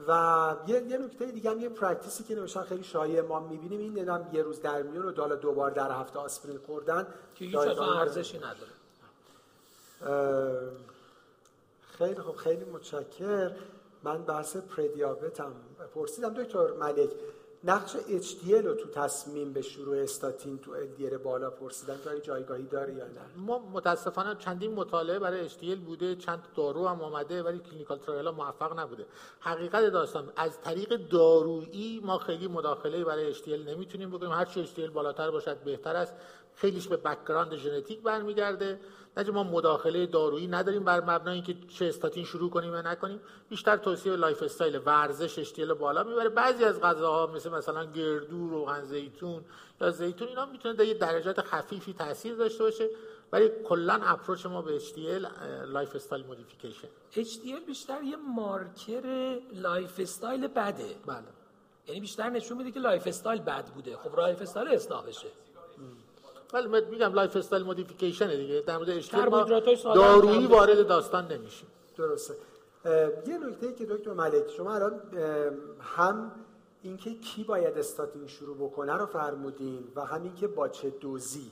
[0.08, 3.80] و یه یه نکته دیگه هم یه practice ی که نمیشن خیلی شایع ما می‌بینیم
[3.80, 7.06] این دیدم یه روز در میون و دالا دوبار در هفته آسپرین خوردن.
[7.34, 8.72] که هیچ ارزشی نداره.
[11.98, 13.52] خیلی خب خیلی متشکر
[14.02, 15.52] من بحث prediabetes م
[15.94, 17.10] پرسیدم دکتر ملک
[17.64, 22.94] نقش HDL رو تو تصمیم به شروع استاتین تو LDL بالا پرسیدن که جایگاهی داره
[22.94, 27.98] یا نه؟ ما متاسفانه چندین مطالعه برای HDL بوده چند دارو هم آمده ولی clinical
[27.98, 29.06] trial موفق نبوده.
[29.40, 34.32] حقیقت داستان از طریق دارویی ما خیلی مداخله برای HDL نمی‌تونیم بکنیم.
[34.32, 36.14] هر چی HDL بالاتر باشد بهتر است.
[36.54, 38.80] خیلیش به background ژنتیک برمیگرده.
[39.16, 43.20] نتیجه ما مداخله دارویی نداریم بر مبنای اینکه چه استاتین شروع کنیم و نکنیم.
[43.48, 46.28] بیشتر توصیه lifestyle ورزش HDL بالا می‌بره.
[46.28, 49.44] بعضی از غذاها مثل مثلا گردو روغن زیتون
[49.80, 52.88] یا زیتون اینا می‌تونه یه درجات خفیفی تاثیر داشته باشه.
[53.32, 55.26] ولی کلا approach ما به HDL
[55.66, 56.88] lifestyle modification.
[57.14, 60.96] HDL بیشتر یه marker lifestyle بده.
[61.06, 61.22] بله.
[61.86, 63.96] یعنی بیشتر نشون میده که lifestyle بد بوده.
[63.96, 65.28] خب lifestyle اصلاح بشه
[66.52, 68.60] ولی میگم lifestyle modification دیگه.
[68.60, 69.48] در مورد اشتباه
[69.94, 71.64] دارویی وارد داستان نمیشه
[71.96, 72.34] درسته.
[73.26, 75.00] یه نکته که دکتر ملک شما الان
[75.80, 76.32] هم
[76.82, 81.50] اینکه کی باید استاتین شروع بکنه رو فرمودین و همین که با چه دوزی.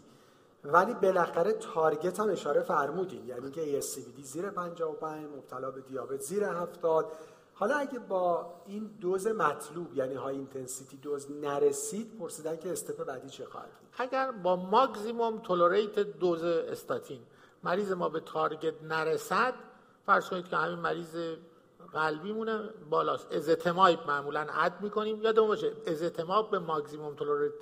[0.64, 3.26] ولی بالاخره target هم اشاره فرمودین.
[3.26, 7.12] یعنی که ASCVD زیر 55 مبتلا به دیابت زیر 70
[7.60, 13.30] حالا اگه با این دوز مطلوب یعنی high intensity دوز نرسید پرسیدن که step بعدی
[13.30, 17.20] چه خواهد اگر با maximum tolerated dose statin
[17.64, 19.54] مریض ما به target نرسد
[20.06, 21.36] فرض کنید که همین مریض
[21.92, 22.58] قلبی مونه
[22.90, 23.32] بالاست.
[23.32, 25.22] ezetimibe معمولا add می‌کنیم.
[25.22, 27.52] یادمون باشه ezetimibe به maximum tolerated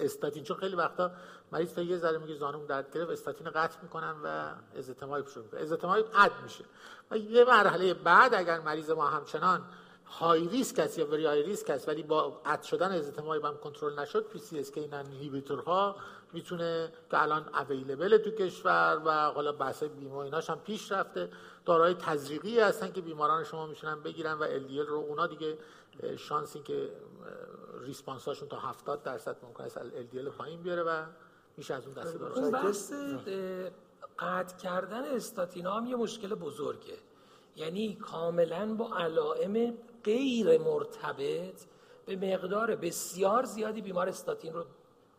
[0.00, 0.44] statin.
[0.44, 1.10] چون خیلی وقتا
[1.52, 5.60] مریض تا یه ذره میگه زانوم درد گرفت استاتین قطع می‌کنن و ezetimibe شروع می‌کنه.
[5.60, 6.64] ezetimibe add میشه.
[7.10, 9.64] و یه مرحله بعد اگر مریض ما همچنان
[10.08, 13.98] high risk است یا very high risk است ولی با add شدن ezetimibe هم کنترل
[13.98, 14.90] نشد PCSK9
[15.66, 15.96] ها
[16.32, 21.30] می‌تونه که الان available تو کشور و حالا بحث بیمه ایناش هم پیش رفته.
[21.64, 25.58] دارای تزریقی هستن که بیماران شما می‌تونن بگیرن و LDL رو اونا دیگه
[26.16, 26.92] شانس این که
[27.80, 31.04] response اشون تا 70 درصد ممکن است LDL پایین بیاره و
[31.56, 32.34] میشه از اون دسته داره.
[32.38, 32.92] اون بحث
[34.18, 36.98] قطع کردن استاتینا هم یه مشکل بزرگه.
[37.56, 39.74] یعنی کاملا با علائم
[40.04, 41.64] غیر مرتبط
[42.06, 44.64] به مقدار بسیار زیادی بیمار استاتین رو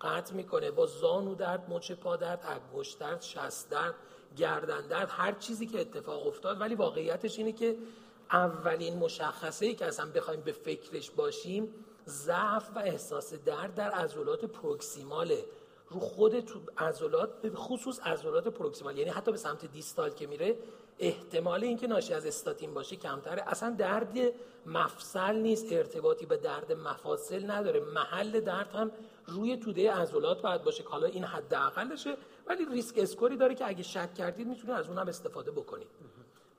[0.02, 0.72] قطع می‌کنه.
[0.72, 3.96] با زانو درد مچ پا درد انگشت درد شست درد
[4.38, 6.62] گردن درد هر چیزی که اتفاق افتاد.
[6.62, 7.78] ولی واقعیتش اینه که
[8.32, 11.74] اولین مشخصه ای که اصلا بخوایم به فکرش باشیم
[12.08, 15.46] ضعف و احساس درد در عضلات پروکسیماله.
[15.90, 20.58] رو خود عضلات به خصوص عضلات پروکسیمال یعنی حتی به سمت دیستال که میره
[21.00, 23.44] احتمال اینکه ناشی از استاتین باشه کمتره.
[23.48, 24.18] اصلا درد
[24.66, 27.80] مفصل نیست ارتباطی به درد مفاصل نداره.
[27.80, 28.92] محل درد هم
[29.30, 32.18] روی توده عضلات باید باشه که حالا این حداقلشه
[32.48, 35.88] ولی ریسک اسکوری داره که اگه شک کردید می‌تونید از اونم استفاده بکنید.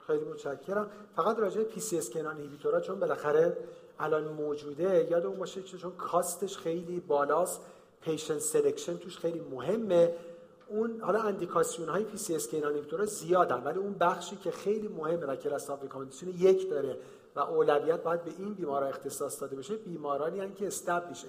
[0.07, 0.91] خیلی متشکرم.
[1.16, 3.57] فقط راجع PCSK9 inhibitor ا چون بالاخره
[3.99, 7.61] الان موجوده یادمون باشه چون cost ش خیلی بالاست
[8.01, 10.14] patient selection توش خیلی مهمه.
[10.68, 12.62] اون حالا اندیکاسیون های PCSK9
[13.05, 15.81] زیادن ولی اون بخشی که خیلی مهمه و class of
[16.39, 16.97] یک داره
[17.37, 19.76] و اولویت باید به این بیمارا اختصاص داده بشه.
[19.76, 21.25] بیمارانی هستند که established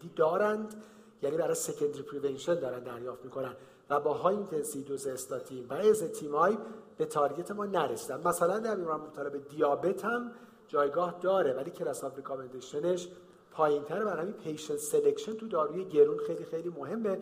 [0.00, 0.82] CVD دارند
[1.22, 3.56] یعنی برای secondary prevention دارن دریافت می‌کنن
[3.90, 6.58] و با high intensity dose statin و ezetimibe
[6.98, 8.20] به target ما نرسیدن.
[8.24, 10.32] مثلا در بیماران مبتلا به دیابت هم
[10.68, 13.08] جایگاه داره ولی class of recommendation ش
[13.50, 17.18] پایینتر برای همین patient selection تو داروی گرون خیلی خیلی مهمه.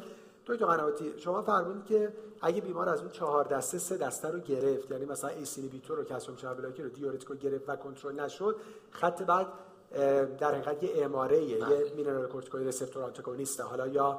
[0.48, 4.90] دکتر قنواتی شما فرمودید که اگه بیمار از اون چهار دسته سه دسته رو گرفت
[4.90, 8.20] یعنی مثلا ACE inhibitor رو calcium channel blocker ی رو diuretic و گرفت و کنترل
[8.20, 8.56] نشد
[8.90, 9.46] خط بعد
[10.38, 11.58] در حقیقت یه MRA یه.
[11.96, 14.18] mineralocorticoid receptor antagonist ه حالا یا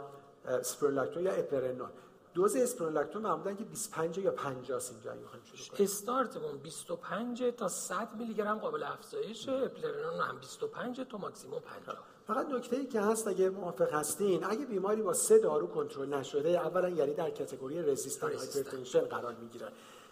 [0.61, 1.89] spironolactone یا eplerenone
[2.33, 5.83] دوز spironolactone معمولا که 25 یا 50 اینجا می‌خوایم شروع کنیم.
[5.83, 12.47] استارتمون 25 تا 100 میلی گرم قابل افزایش eplerenone هم 25 تا ماکسیموم 50 فقط
[12.47, 16.89] نکته ای که هست اگه موافق هستین اگه بیماری با سه دارو کنترل نشده اولا
[16.89, 19.67] یعنی در category resistant hypertension قرار می‌گیره.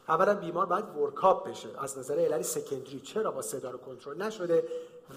[0.08, 3.00] اولا بیمار باید workup بشه از نظر علل secondary.
[3.00, 4.68] چرا با سه دارو کنترل نشده؟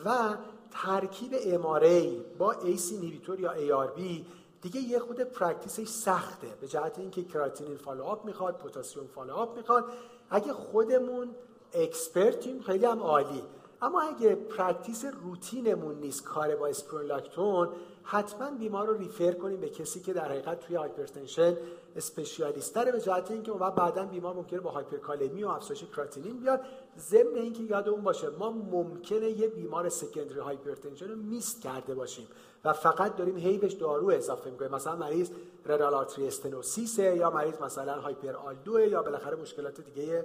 [0.04, 0.36] و
[0.70, 4.26] ترکیب MRA با ACE inhibitor یا ARB
[4.62, 6.46] دیگه یه خود practice ش سخته.
[6.60, 9.84] به جهت اینکه کراتینین follow-up می‌خواد پتاسیم follow-up می‌خواد.
[10.30, 11.34] اگه خودمون
[11.72, 13.42] expert یم خیلی هم عالی.
[13.82, 17.68] اما اگه practice روتینمون نیست کار با spironolactone
[18.02, 21.56] حتما بیمار رو refer کنیم به کسی که در حقیقت توی hypertension
[21.96, 26.60] specialist داره به جهت اینکه اون بعدا بیمار ممکنه با هایپرکالمی و افزایش کراتینین بیاد.
[26.98, 32.28] ضمن اینکه یادمون باشه ما ممکنه یه بیمار secondary hypertension رو miss کرده باشیم.
[32.64, 34.70] و فقط داریم هی بهش دارو اضافه می‌کنیم.
[34.70, 35.30] مثلا مریض
[35.66, 40.24] renal artery stenosis ه یا مریض مثلا hyperaldo یا بالاخره مشکلات دیگه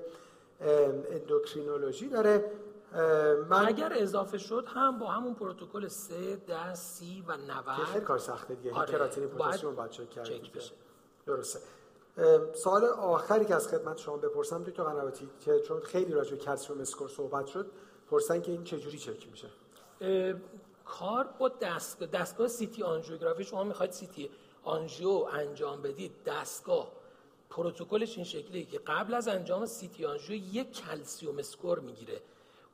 [1.11, 2.51] اندوکرینولوژی داره.
[3.49, 8.17] MRA اگر اضافه شد هم با همون پروتکل 3 10 30 و 90 خیلی کار
[8.17, 8.73] سخته دیگه.
[8.73, 8.91] آره.
[8.91, 10.29] کراتینین پتاسیم باید چک کرد
[11.25, 11.59] درسته.
[12.53, 16.81] سوال آخری که از خدمت شما بپرسم دکتر قنواتی که چون خیلی راجع به calcium
[16.81, 17.71] score صحبت شد
[18.11, 19.47] پرسن که این چه جوری چک میشه؟
[20.85, 24.29] کار با دستگاه دستگاه CT آنژیوگرافی شما می‌خواید CT
[24.63, 26.91] angio انجام بدید دستگاه.
[27.49, 32.21] پروتکلش این شکلیه که قبل از انجام CT angio یک calcium score می‌گیره.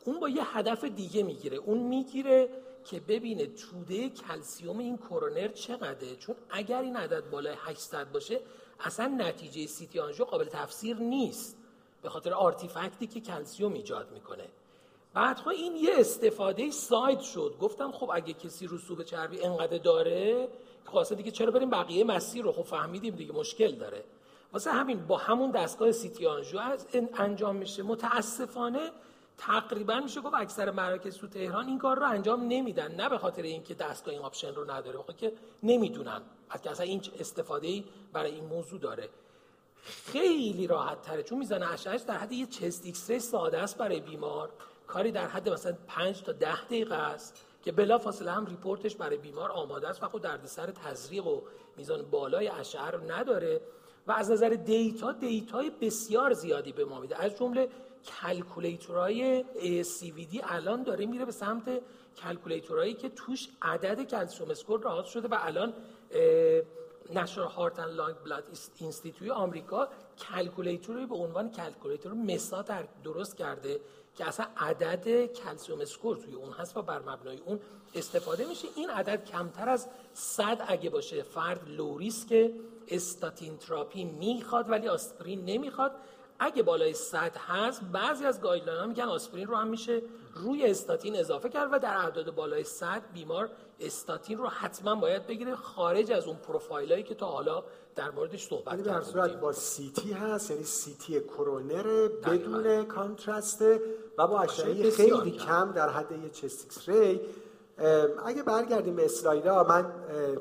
[0.05, 1.57] اون با یه هدف دیگه می‌گیره.
[1.57, 2.49] اون می‌گیره
[2.86, 6.16] که ببینه توده کلسیوم این کرونر چقدره.
[6.16, 8.41] چون اگر این عدد بالای 800 باشه
[8.80, 11.57] اصلا نتیجه CT angio قابل تفسیر نیست.
[12.01, 14.47] به خاطر artifact ی که کلسیوم ایجاد می‌کنه.
[15.14, 17.55] بعدها این یه استفاده side شد.
[17.59, 20.47] گفتم خب اگه کسی رسوب چربی انقدر داره
[20.86, 24.03] خواسته دیگه چرا بریم بقیه مسیر رو؟ خب فهمیدیم دیگه مشکل داره.
[24.53, 26.61] واسه همین با همون دستگاه CT angio
[27.14, 27.84] انجام میشه.
[27.84, 28.91] متاسفانه
[29.38, 32.95] تقریبا میشه گفت اکثر مراکز تو تهران این کار رو انجام نمیدن.
[32.95, 35.34] نه به خاطر اینکه دستگاه این option رو نداره بخاطر که
[35.64, 36.22] نمی‌دونن.
[36.49, 37.84] از اصلا این استفاده ای
[38.14, 39.09] برای این موضوع داره.
[39.84, 44.49] خیلی راحت تره چون می‌زنه اشعهش در حد یه chest X-ray ساده است برای بیمار.
[44.91, 48.95] کاری در حد مثلا 5 تا 10 دقیقه است که بلا فاصله هم report ش
[48.95, 51.41] برای بیمار آماده است و خود دردسر تزریق و
[51.77, 53.61] میزان بالای اشعه رو نداره
[54.07, 57.23] و از نظر data data ی بسیار زیادی به ما میده.
[57.23, 57.69] از جمله
[58.22, 59.43] calculator های
[59.83, 61.81] CVD الان داره میره به سمت
[62.17, 65.73] calculator هایی که توش عدد calcium score لحاظ شده و الان
[67.13, 68.43] National Heart and Lung Blood
[68.78, 69.87] Institute ی آمریکا
[70.17, 73.79] calculator ی به عنوان calculator MESA در درست کرده.
[74.16, 77.59] که اصلا عدد calcium score توی اون هست و بر مبنای اون
[77.95, 78.68] استفاده میشه.
[78.76, 82.51] این عدد کمتر از 100 اگه باشه فرد low risk
[82.88, 85.91] statin therapy می‌خواد ولی آسپرین نمی‌خواد.
[86.39, 90.01] اگه بالای 100 هست بعضی از guideline ها میگن آسپرین رو هم میشه
[90.36, 93.49] روی استاتین اضافه کرد و در اعداد بالای 100 بیمار
[93.82, 97.63] استاتین رو حتما باید بگیره خارج از اون پروفایلایی که تا حالا
[97.95, 103.82] در موردش صحبت یعنی در صورت با CT هست یعنی CT کرونر بدون contrast ه
[104.17, 107.22] و با اشعه خیلی کم در حد یه chest X-ray
[108.25, 109.91] اگه برگردیم به اسلایدا من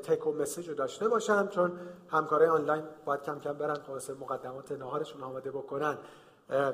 [0.03, 1.71] take home message رو داشته باشم چون
[2.07, 5.97] همکارای آنلاین باید کم کم برن خلاص مقدمات ناهارشون آماده بکنن.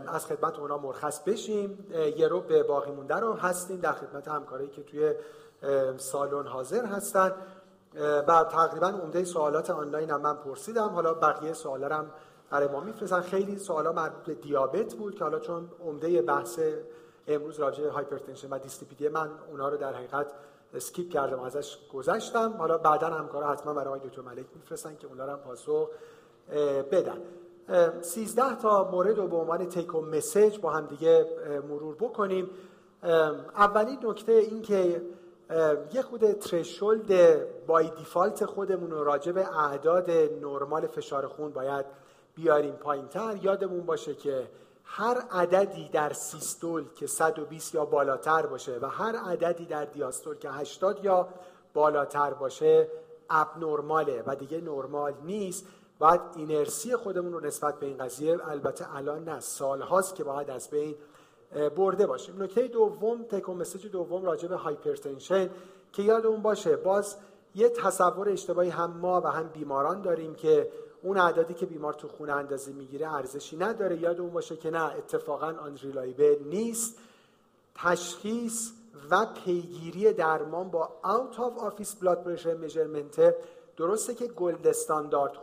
[0.08, 1.86] از خدمت اونا مرخص بشیم.
[2.18, 5.14] یه ربع باقی مونده رو هستیم در خدمت همکارایی که توی
[5.98, 7.32] سالن حاضر هستن.
[8.28, 10.90] و تقریبا عمده سوالات آنلاین هم من پرسیدم.
[10.90, 12.12] حالا بقیه سوالا هم
[12.50, 13.22] برای ما میفرستن.
[13.22, 16.60] خیلی سوالا مربوط به دیابت بود که حالا چون عمده بحث
[17.28, 20.28] امروز راجع به hypertension و دیسلیپیدی من اونا رو در حقیقت
[20.74, 22.54] skip کردم ازش گذشتم.
[22.58, 25.90] حالا بعدا همکارا حتما برای آقای دکتر ملک میفرستن که اونا هم پاسخ
[26.92, 27.22] بدن.
[28.02, 31.26] 13 تا مورد رو به عنوان تیک و مسیج با هم دیگه
[31.70, 32.50] مرور بکنیم.
[33.56, 35.02] اولی نکته این که
[35.94, 41.86] یه خود ترشولد بای دیفالت خودمون رو راجع به اعداد نرمال فشار خون باید
[42.36, 44.48] بیاریم پایین تر یادمون باشه که
[44.84, 50.50] هر عددی در سیستول که 120 یا بالاتر باشه و هر عددی در دیاستول که
[50.50, 51.28] 80 یا
[51.74, 52.88] بالاتر باشه
[53.30, 55.66] abnormal ه و دیگه نرمال نیست.
[56.00, 60.50] باید اینرسی خودمون رو نسبت به این قضیه البته الان نه سال هاست که باید
[60.50, 60.96] از بین
[61.76, 62.44] برده باشیم.
[62.44, 65.50] نکته دوم take message دوم راجع به hypertension
[65.94, 67.16] که یادمون باشه باز
[67.56, 70.72] یه تصور اشتباهی هم ما و هم بیماران داریم که
[71.02, 73.98] اون اعدادی که بیمار تو خونه اندازه می‌گیره ارزشی نداره.
[73.98, 76.98] یادمون باشه که نه اتفاقا unreliable نیست.
[77.76, 78.72] تشخیص
[79.12, 83.36] و پیگیری درمان با out of office blood pressure measurement
[83.78, 85.38] درسته که gold standard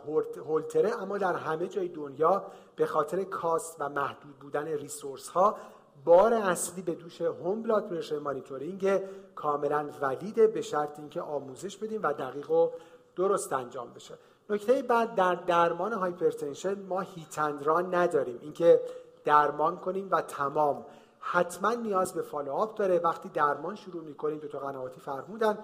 [0.47, 2.45] هولتره اما در همه جای دنیا
[2.75, 5.57] به خاطر cost و محدود بودن resource ها
[6.05, 9.01] بار اصلی به دوش home blood pressure monitoring
[9.35, 12.69] کاملا valid ه به شرط اینکه آموزش بدیم و دقیق و
[13.15, 14.13] درست انجام بشه.
[14.49, 18.39] نکته بعد در درمان hypertension ما hit and run نداریم.
[18.41, 18.81] اینکه
[19.25, 20.85] درمان کنیم و تمام.
[21.19, 22.99] حتما نیاز به follow up داره.
[22.99, 25.57] وقتی درمان شروع می‌کنیم دکتر قنواتی فرمودن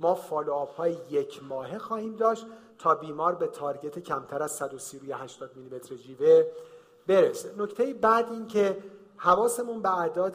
[0.00, 2.46] ما follow up های یک ماهه خواهیم داشت
[2.78, 6.44] تا بیمار به target کمتر از 130 روی 80 میلیمتر جیوه
[7.06, 7.54] برسه.
[7.58, 8.78] نکته بعد این که
[9.16, 10.32] حواسمون به اعداد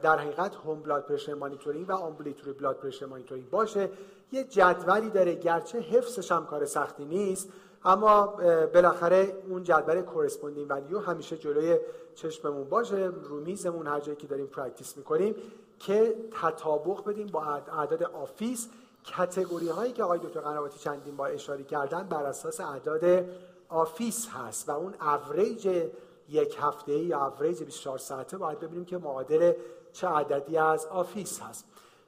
[0.00, 3.90] در حقیقت home blood pressure monitoring و ambulatory blood pressure monitoring باشه.
[4.32, 7.48] یه جدولی داره گرچه حفظش هم کار سختی نیست
[7.84, 8.26] اما
[8.74, 11.78] بالاخره اون جدول corresponding value همیشه جلوی
[12.14, 15.34] چشممون باشه رو میزمون هر جایی که داریم practice می‌کنیم
[15.78, 18.68] که تطابق بدیم با اعداد office.
[19.04, 23.24] category هایی که آقای دکتر قنواتی چندین بار اشاره کردن بر اساس اعداد
[23.68, 25.88] office هست و اون اوریج
[26.28, 29.52] یک هفته یا اوریج 24 ساعته باید ببینیم که معادل
[29.92, 31.64] چه عددی از office هست.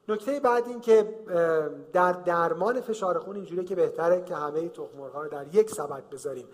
[0.08, 1.14] نکته بعد این که
[1.92, 6.46] در درمان فشار خون اینجوریه که بهتره که همه تخم رو در یک سبد بذاریم.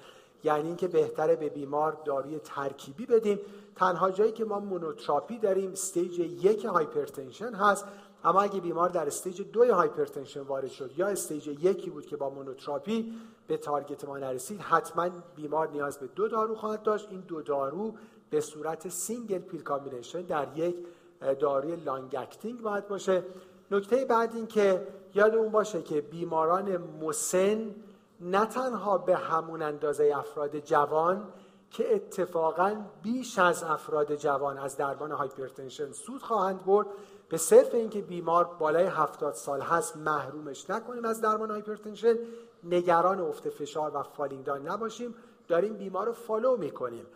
[0.45, 3.41] یعنی اینکه بهتره به بیمار داروی ترکیبی بدیم.
[3.77, 7.87] تنها جایی که ما monotherapy داریم stage یک hypertension هست.
[8.25, 12.31] اما اگه بیمار در stage دوی hypertension وارد شد یا stage یکی بود که با
[12.31, 13.13] monotherapy
[13.47, 17.09] به target ما نرسید حتما بیمار نیاز به دو دارو خواهد داشت.
[17.11, 17.95] این دو دارو
[18.31, 20.77] به صورت single pill combination در یک
[21.41, 23.25] داروی long acting باید باشه.
[23.71, 27.75] نکته بعد این که یادمون باشه که بیماران مسن
[28.21, 31.29] نه تنها به همون اندازه افراد جوان
[31.71, 36.87] که اتفاقا بیش از افراد جوان از درمان hypertension سود خواهند برد
[37.33, 42.15] به صرف اینکه بیمار بالای هفتاد سال هست محرومش نکنیم از درمان hypertension
[42.65, 45.15] نگران افت فشار و falling نباشیم
[45.49, 47.07] داریم بیمار رو follow می‌کنیم.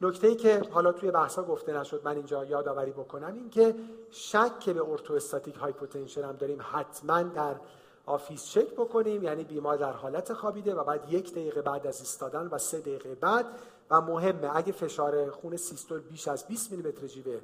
[0.00, 3.74] نکته ای که حالا توی بحثا گفته نشد من اینجا یادآوری بکنم این که
[4.10, 7.54] شک به orthostatic hypotension هم داریم حتما در
[8.06, 12.46] office چک بکنیم یعنی بیمار در حالت خوابیده و بعد یک دقیقه بعد از ایستادن
[12.46, 13.46] و سه دقیقه بعد.
[13.90, 17.40] و مهمه اگه فشار خون سیستول بیش از 20 میلیمتر جیوه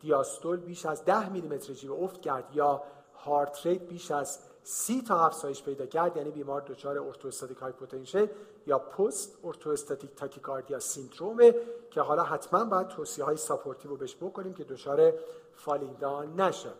[0.00, 2.82] دیاستول بیش از 10 میلیمتر جیوه افت کرد یا
[3.14, 8.28] heart rate بیش از سی تا افزایش پیدا کرد یعنی بیمار دچار orthostatic hypotension
[8.66, 11.54] یا post orthostatic tachycardia syndrome ه
[11.90, 15.12] که حالا حتما باید توصیه های supportive رو بهش بکنیم که دچار
[15.54, 16.70] falling down نشه.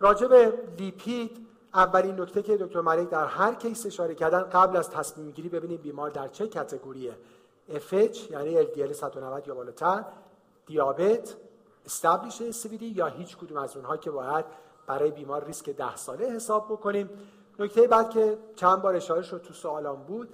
[0.00, 4.90] راجع به لیپید اولین نکته که دکتر ملک در هر case اشاره کردن قبل از
[4.90, 7.16] تصمیم گیری ببینیم بیمار در چه category ه.
[7.68, 10.04] FH یعنی LDL 190 یا بالاتر.
[10.66, 11.36] دیابت
[11.84, 14.44] established CVD یا هیچ کدوم از اونها که باید
[14.86, 17.10] برای بیمار ریسک ده ساله حساب بکنیم.
[17.58, 20.28] نکته بعد که چند بار اشاره شد تو سوالان بود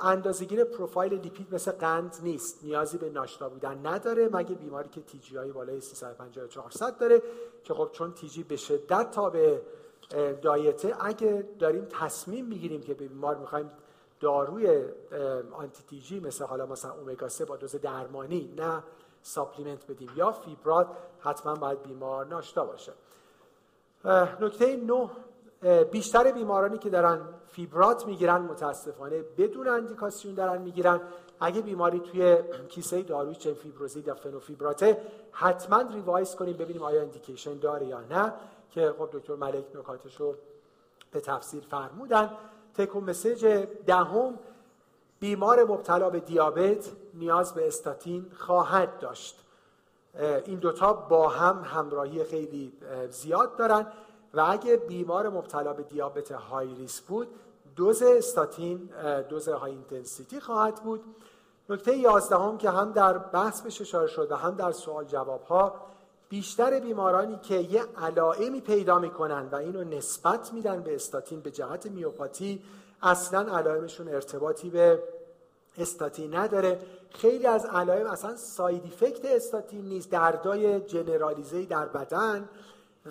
[0.00, 5.36] اندازگیر پروفایل لیپید مثل قند نیست نیازی به ناشتا بودن نداره مگه بیماری که TG
[5.36, 7.22] های بالای 350 400 داره
[7.64, 9.62] که خب چون TG به شدت تابع diet
[10.42, 13.70] ه اگه داریم تصمیم می‌گیریم که به بیمار می‌خوایم
[14.20, 14.84] داروی
[15.52, 18.82] anti TG مثل حالا مثلا اومگا 3 با دوز درمانی نه
[19.22, 20.10] supplement بدیم.
[20.16, 20.86] یا فیبرات
[21.20, 22.92] حتما باید بیمار ناشتا باشه.
[24.40, 25.10] نکته نهم
[25.84, 31.00] بیشتر بیمارانی که دارن فیبرات می‌گیرن متاسفانه بدون اندیکاسیون دارن می‌گیرن.
[31.40, 35.02] اگه بیماری توی کیسه داروی gemfibrozil یا فنوفیبراته
[35.32, 38.32] حتما revise کنیم ببینیم آیا indication داره یا نه.
[38.70, 40.34] که خب دکتر ملک نکاتش رو
[41.12, 42.30] به تفصیل فرمودن.
[42.74, 43.46] take home message
[43.86, 44.38] دهم
[45.20, 49.36] بیمار مبتلا به دیابت نیاز به استاتین خواهد داشت.
[50.46, 52.72] این دوتا با هم همراهی خیلی
[53.10, 53.86] زیاد دارن
[54.34, 57.28] و اگه بیمار مبتلا به دیابت high risk بود
[57.76, 58.90] دوز استاتین
[59.28, 61.04] دوز high intensity خواهد بود.
[61.68, 65.74] نکته یازدهم که هم در بحث بهش اشاره شد و هم در سوال جواب ها
[66.28, 71.86] بیشتر بیمارانی که یه علائمی پیدا می‌کنن و اینو نسبت میدن به استاتین به جهت
[71.86, 72.62] میوپاتی
[73.02, 75.02] اصلا علائمشون ارتباطی به
[75.78, 76.78] استاتین نداره.
[77.10, 82.48] خیلی از علائم اصلا ساید افکت استاتین نیست دردای جنرالیزه در بدن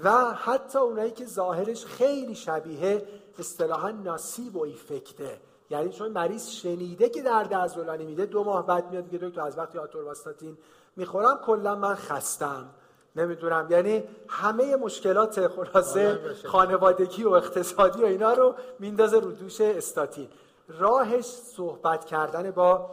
[0.03, 3.03] و حتی اونایی که ظاهرش خیلی شبیه
[3.39, 8.91] اصطلاحا ناسیب و ایفکته یعنی چون مریض شنیده که درد عضلانی میده دو ماه بعد
[8.91, 10.57] میاد میگه دکتر از وقتی آتورواستاتین
[10.95, 12.69] می‌خورم کلا من خستم.
[13.15, 13.67] نمی‌دونم.
[13.69, 20.27] یعنی همه مشکلات خلاصه خانوادگی و اقتصادی و اینا رو میندازه رو دوش استاتین.
[20.67, 22.89] راهش صحبت کردن با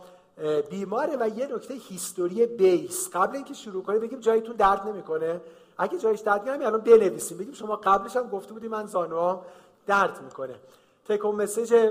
[0.70, 3.10] بیماره و یه نکته history base.
[3.16, 5.40] قبل اینکه شروع کنیم بگیم جایتون درد نمی‌کنه.
[5.78, 7.38] اگه جایش درد می‌کنه الان بنویسیم.
[7.38, 9.40] بگیم شما قبلش هم گفته بودی من زانوام
[9.86, 10.54] درد می‌کنه.
[11.08, 11.90] take-home message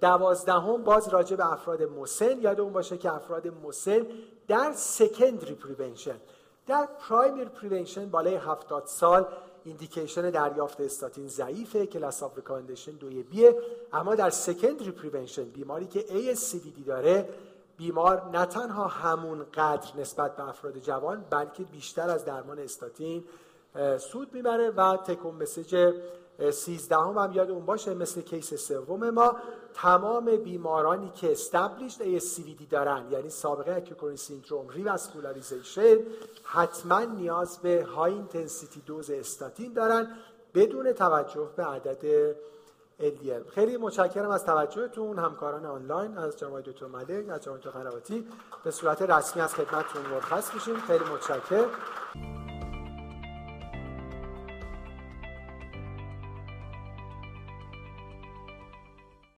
[0.00, 2.40] دوازدهم باز راجع به افراد مسن.
[2.40, 4.06] یادمون باشه که افراد مسن
[4.48, 6.16] در secondary prevention
[6.66, 9.26] در primary prevention بالای 70 سال
[9.64, 13.56] indication دریافت استاتین ضعیفه class of recommendation دوی B ه
[13.92, 17.28] اما در secondary prevention بیماری که ASCVD داره
[17.76, 23.24] بیمار نه تنها همون قدر نسبت به افراد جوان بلکه بیشتر از درمان استاتین
[23.98, 25.76] سود می‌بره و take-home message
[26.50, 29.36] سیزدهم هم یادمون باشه مثل case سوم ما
[29.74, 35.96] تمام بیمارانی که established ASCVD دارن یعنی سابقه acute coronary syndrome revascularization
[36.44, 40.08] حتما نیاز به high intensity dose استاتین دارن
[40.54, 42.34] بدون توجه به عدد
[43.00, 48.22] LDL خیلی متشکرم از توجهتون همکاران آنلاین از جناب دکتر ملک از جناب دکتر
[48.64, 50.76] به صورت رسمی از خدمتتون مرخص میشیم.
[50.76, 51.70] خیلی متشکرم.